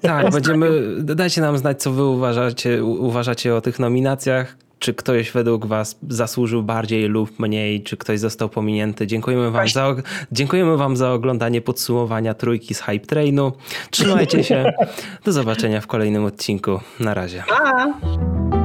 tak, 0.00 0.30
będziemy. 0.34 0.70
Dajcie 1.02 1.40
nam 1.40 1.58
znać, 1.58 1.82
co 1.82 1.92
wy 1.92 2.04
uważacie, 2.04 2.84
uważacie 2.84 3.54
o 3.54 3.60
tych 3.60 3.78
nominacjach 3.78 4.56
czy 4.82 4.94
ktoś 4.94 5.30
według 5.30 5.66
Was 5.66 5.98
zasłużył 6.08 6.62
bardziej 6.62 7.08
lub 7.08 7.38
mniej, 7.38 7.82
czy 7.82 7.96
ktoś 7.96 8.20
został 8.20 8.48
pominięty. 8.48 9.06
Dziękujemy 9.06 9.50
Wam, 9.50 9.68
za, 9.68 9.94
dziękujemy 10.32 10.76
wam 10.76 10.96
za 10.96 11.12
oglądanie 11.12 11.60
podsumowania 11.60 12.34
trójki 12.34 12.74
z 12.74 12.80
Hype 12.80 13.06
Trainu. 13.06 13.52
Trzymajcie 13.90 14.44
się. 14.44 14.72
Do 15.24 15.32
zobaczenia 15.32 15.80
w 15.80 15.86
kolejnym 15.86 16.24
odcinku. 16.24 16.80
Na 17.00 17.14
razie. 17.14 17.44
Pa! 17.48 18.61